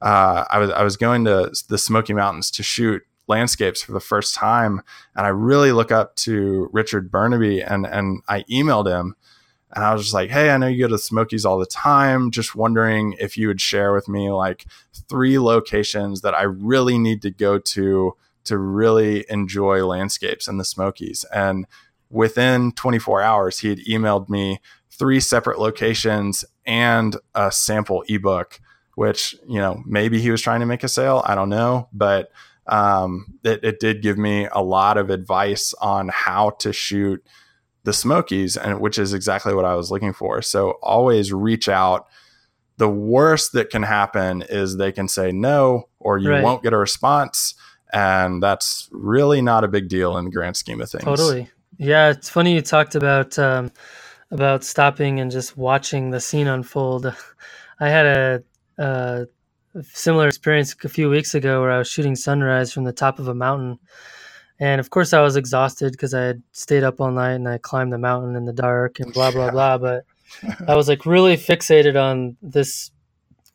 [0.00, 4.00] uh, I was I was going to the Smoky Mountains to shoot landscapes for the
[4.00, 4.82] first time,
[5.16, 9.16] and I really look up to Richard Bernabe, and and I emailed him
[9.74, 11.66] and I was just like, hey, I know you go to the Smokies all the
[11.66, 12.30] time.
[12.30, 14.66] Just wondering if you would share with me like
[15.08, 20.64] three locations that I really need to go to to really enjoy landscapes in the
[20.64, 21.24] Smokies.
[21.34, 21.66] And
[22.08, 24.60] within 24 hours, he had emailed me
[24.90, 28.60] three separate locations and a sample ebook,
[28.94, 31.22] which, you know, maybe he was trying to make a sale.
[31.26, 31.88] I don't know.
[31.92, 32.30] But
[32.66, 37.24] um, it, it did give me a lot of advice on how to shoot
[37.84, 40.40] the Smokies, and which is exactly what I was looking for.
[40.40, 42.06] So always reach out.
[42.78, 46.42] The worst that can happen is they can say no, or you right.
[46.42, 47.54] won't get a response,
[47.92, 51.04] and that's really not a big deal in the grand scheme of things.
[51.04, 51.50] Totally.
[51.76, 53.70] Yeah, it's funny you talked about um,
[54.30, 57.14] about stopping and just watching the scene unfold.
[57.80, 58.42] I had a,
[58.78, 59.26] a
[59.82, 63.28] similar experience a few weeks ago where I was shooting sunrise from the top of
[63.28, 63.78] a mountain.
[64.60, 67.58] And of course, I was exhausted because I had stayed up all night and I
[67.58, 69.78] climbed the mountain in the dark and blah, blah, blah.
[69.78, 70.04] But
[70.68, 72.90] I was like really fixated on this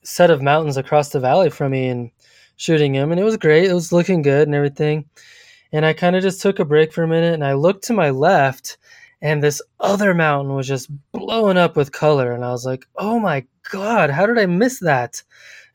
[0.03, 2.11] set of mountains across the valley from me and
[2.57, 3.11] shooting them.
[3.11, 3.70] And it was great.
[3.70, 5.05] It was looking good and everything.
[5.72, 7.93] And I kind of just took a break for a minute and I looked to
[7.93, 8.78] my left
[9.22, 12.32] and this other mountain was just blowing up with color.
[12.32, 15.22] And I was like, oh my God, how did I miss that?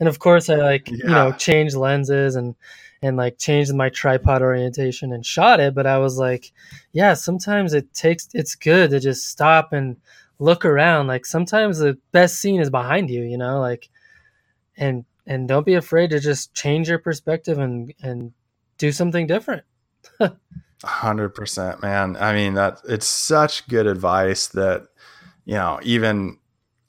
[0.04, 0.96] And of course, I like, yeah.
[0.98, 2.54] you know, changed lenses and,
[3.00, 5.74] and like changed my tripod orientation and shot it.
[5.74, 6.52] But I was like,
[6.92, 9.96] yeah, sometimes it takes, it's good to just stop and
[10.38, 11.06] look around.
[11.06, 13.88] Like sometimes the best scene is behind you, you know, like,
[14.76, 18.34] and, and don't be afraid to just change your perspective and, and
[18.76, 19.62] do something different.
[20.84, 22.14] Hundred percent, man.
[22.20, 24.88] I mean that it's such good advice that
[25.46, 26.36] you know even.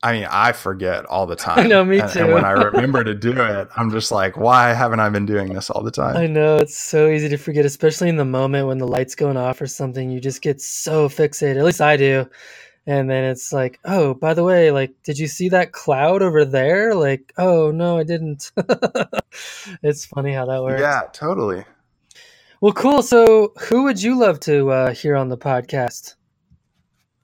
[0.06, 1.58] I mean, I forget all the time.
[1.66, 2.20] I know, me and, too.
[2.20, 5.52] And when I remember to do it, I'm just like, why haven't I been doing
[5.52, 6.16] this all the time?
[6.16, 9.36] I know it's so easy to forget, especially in the moment when the light's going
[9.36, 10.12] off or something.
[10.12, 11.58] You just get so fixated.
[11.58, 12.30] At least I do.
[12.86, 16.46] And then it's like, oh, by the way, like, did you see that cloud over
[16.46, 16.94] there?
[16.94, 18.52] Like, oh no, I didn't.
[19.82, 20.82] it's funny how that works.
[20.82, 21.66] Yeah, totally.
[22.62, 23.02] Well, cool.
[23.02, 26.14] So, who would you love to uh, hear on the podcast?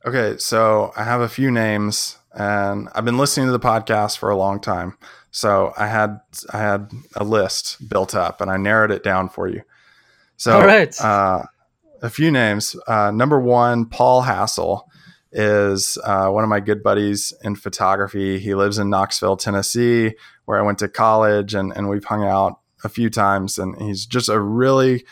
[0.04, 4.30] Okay, so I have a few names, and I've been listening to the podcast for
[4.30, 4.98] a long time.
[5.32, 6.20] So I had
[6.52, 9.62] I had a list built up, and I narrowed it down for you.
[10.38, 11.44] So, all right, uh,
[12.02, 12.76] a few names.
[12.88, 14.90] Uh, number one, Paul Hassel
[15.32, 18.40] is uh, one of my good buddies in photography.
[18.40, 20.16] He lives in Knoxville, Tennessee,
[20.46, 23.58] where I went to college, and and we've hung out a few times.
[23.58, 25.06] And he's just a really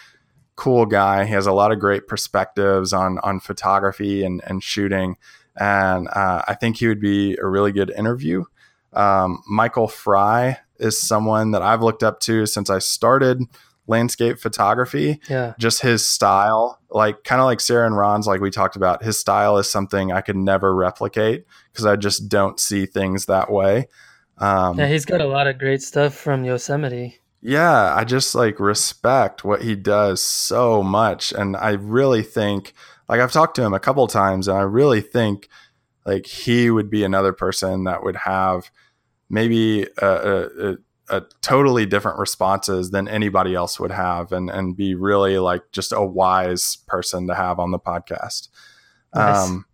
[0.55, 1.23] cool guy.
[1.23, 5.15] He has a lot of great perspectives on on photography and and shooting,
[5.59, 8.45] and uh, I think he would be a really good interview.
[8.93, 13.43] Um, Michael Frye is someone that I've looked up to since I started
[13.85, 15.19] landscape photography.
[15.29, 19.03] Yeah, just his style, like kind of like Sarah and Ron's, like we talked about.
[19.03, 23.51] His style is something I could never replicate because I just don't see things that
[23.51, 23.89] way.
[24.37, 28.59] Um, yeah, he's got a lot of great stuff from Yosemite yeah, I just like
[28.59, 31.31] respect what he does so much.
[31.31, 32.73] And I really think,
[33.09, 35.49] like, I've talked to him a couple times, and I really think
[36.05, 38.71] like he would be another person that would have
[39.29, 40.75] maybe a, a,
[41.09, 45.91] a totally different responses than anybody else would have and, and be really like just
[45.91, 48.47] a wise person to have on the podcast.
[49.13, 49.49] Nice.
[49.49, 49.65] Um,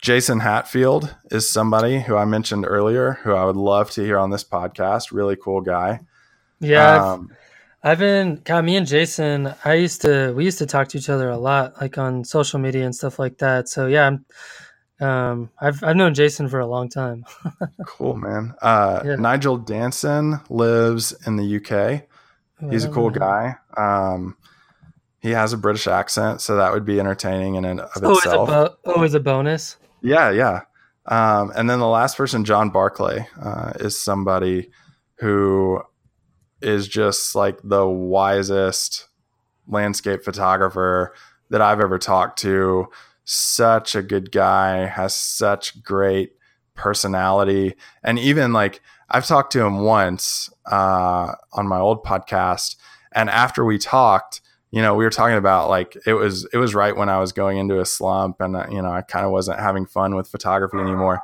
[0.00, 4.30] Jason Hatfield is somebody who I mentioned earlier who I would love to hear on
[4.30, 5.12] this podcast.
[5.12, 6.00] Really cool guy.
[6.58, 7.30] Yeah, um,
[7.82, 8.64] I've, been God.
[8.64, 11.80] Me and Jason, I used to we used to talk to each other a lot,
[11.80, 13.68] like on social media and stuff like that.
[13.68, 14.24] So yeah, I'm.
[15.00, 17.24] Um, I've I've known Jason for a long time.
[17.86, 18.54] cool, man.
[18.60, 19.16] Uh, yeah.
[19.16, 22.02] Nigel Danson lives in the UK.
[22.70, 23.56] He's a cool guy.
[23.74, 24.36] Um,
[25.20, 28.48] he has a British accent, so that would be entertaining in and of always itself.
[28.48, 28.52] A
[28.84, 29.76] bo- always a bonus.
[30.02, 30.62] Yeah, yeah.
[31.06, 34.70] Um, and then the last person, John Barclay, uh, is somebody
[35.16, 35.82] who
[36.62, 39.08] is just like the wisest
[39.66, 41.14] landscape photographer
[41.50, 42.88] that I've ever talked to.
[43.24, 46.32] Such a good guy, has such great
[46.74, 47.74] personality.
[48.02, 52.76] And even like I've talked to him once uh, on my old podcast.
[53.12, 54.40] And after we talked,
[54.70, 57.32] you know, we were talking about like it was it was right when I was
[57.32, 60.28] going into a slump and uh, you know, I kind of wasn't having fun with
[60.28, 61.20] photography anymore.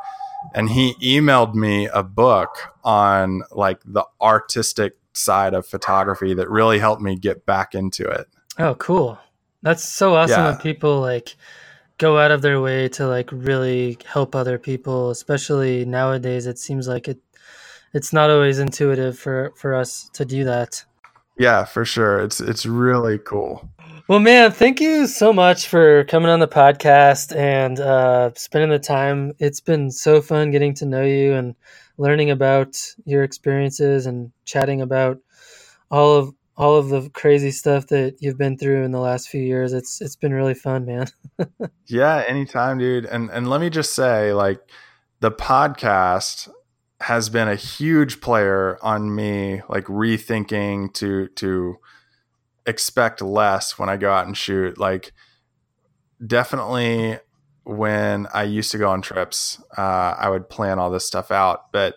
[0.54, 6.78] And he emailed me a book on like the artistic side of photography that really
[6.78, 8.26] helped me get back into it.
[8.58, 9.18] Oh, cool.
[9.62, 10.50] That's so awesome yeah.
[10.50, 11.36] when people like
[11.98, 16.86] go out of their way to like really help other people, especially nowadays it seems
[16.88, 17.18] like it
[17.92, 20.84] it's not always intuitive for for us to do that.
[21.38, 22.20] Yeah, for sure.
[22.20, 23.68] It's it's really cool.
[24.08, 28.78] Well, man, thank you so much for coming on the podcast and uh, spending the
[28.78, 29.32] time.
[29.40, 31.56] It's been so fun getting to know you and
[31.98, 35.18] learning about your experiences and chatting about
[35.90, 39.42] all of all of the crazy stuff that you've been through in the last few
[39.42, 39.72] years.
[39.72, 41.06] It's it's been really fun, man.
[41.86, 43.04] yeah, anytime, dude.
[43.06, 44.60] And and let me just say, like,
[45.20, 46.48] the podcast
[47.00, 51.76] has been a huge player on me, like rethinking to to
[52.66, 54.78] expect less when I go out and shoot.
[54.78, 55.12] Like,
[56.24, 57.18] definitely
[57.66, 61.72] when I used to go on trips, uh, I would plan all this stuff out.
[61.72, 61.96] But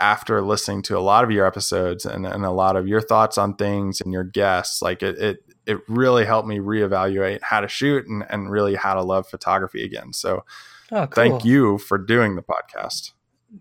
[0.00, 3.38] after listening to a lot of your episodes and, and a lot of your thoughts
[3.38, 5.36] on things and your guests, like it, it,
[5.66, 9.84] it really helped me reevaluate how to shoot and, and really how to love photography
[9.84, 10.12] again.
[10.12, 10.44] So
[10.90, 11.06] oh, cool.
[11.06, 13.12] thank you for doing the podcast.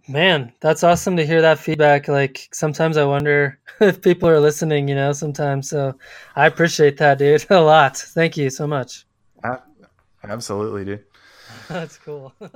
[0.07, 2.07] Man, that's awesome to hear that feedback.
[2.07, 5.69] Like sometimes I wonder if people are listening, you know, sometimes.
[5.69, 5.93] So
[6.35, 7.95] I appreciate that, dude, a lot.
[7.95, 9.05] Thank you so much.
[10.23, 11.03] Absolutely, dude.
[11.69, 12.33] That's cool.
[12.41, 12.49] All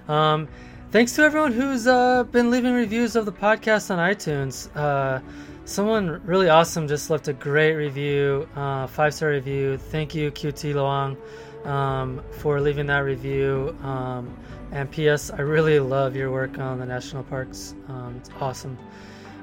[0.09, 0.49] Um,
[0.91, 4.75] thanks to everyone who's uh, been leaving reviews of the podcast on iTunes.
[4.75, 5.21] Uh,
[5.63, 9.77] someone really awesome just left a great review, uh, five star review.
[9.77, 11.15] Thank you, QT Luang,
[11.65, 13.75] um, for leaving that review.
[13.83, 14.35] Um,
[14.71, 15.31] and P.S.
[15.31, 17.75] I really love your work on the national parks.
[17.87, 18.77] Um, it's awesome.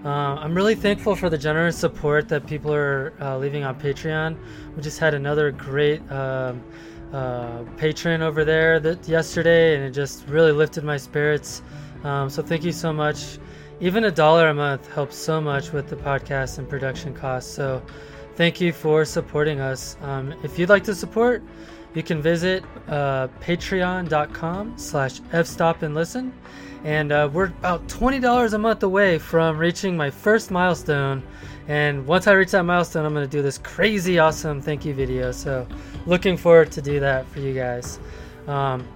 [0.04, 4.38] Uh, I'm really thankful for the generous support that people are uh, leaving on Patreon.
[4.76, 6.62] We just had another great um,
[7.12, 11.62] uh, patron over there that yesterday, and it just really lifted my spirits.
[12.04, 13.38] Um, so thank you so much.
[13.80, 17.52] Even a dollar a month helps so much with the podcast and production costs.
[17.52, 17.82] So
[18.36, 19.96] thank you for supporting us.
[20.02, 21.42] Um, if you'd like to support,
[21.96, 26.30] you can visit uh, patreon.com slash fstop and listen.
[26.84, 31.22] And uh, we're about $20 a month away from reaching my first milestone.
[31.68, 34.92] And once I reach that milestone, I'm going to do this crazy awesome thank you
[34.92, 35.32] video.
[35.32, 35.66] So
[36.04, 37.98] looking forward to do that for you guys.
[38.46, 38.86] Um,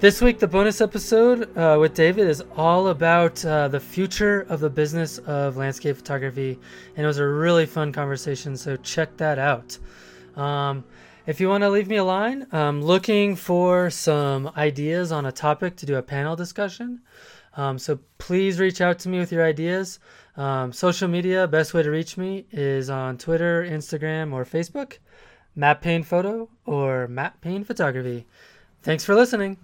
[0.00, 4.60] this week, the bonus episode uh, with David is all about uh, the future of
[4.60, 6.58] the business of landscape photography,
[6.96, 8.56] and it was a really fun conversation.
[8.56, 9.78] So check that out.
[10.36, 10.84] Um,
[11.30, 15.30] if you want to leave me a line, I'm looking for some ideas on a
[15.30, 17.02] topic to do a panel discussion.
[17.56, 20.00] Um, so please reach out to me with your ideas.
[20.36, 24.98] Um, social media, best way to reach me is on Twitter, Instagram, or Facebook.
[25.54, 28.26] Matt Payne Photo or Matt Payne Photography.
[28.82, 29.56] Thanks for listening.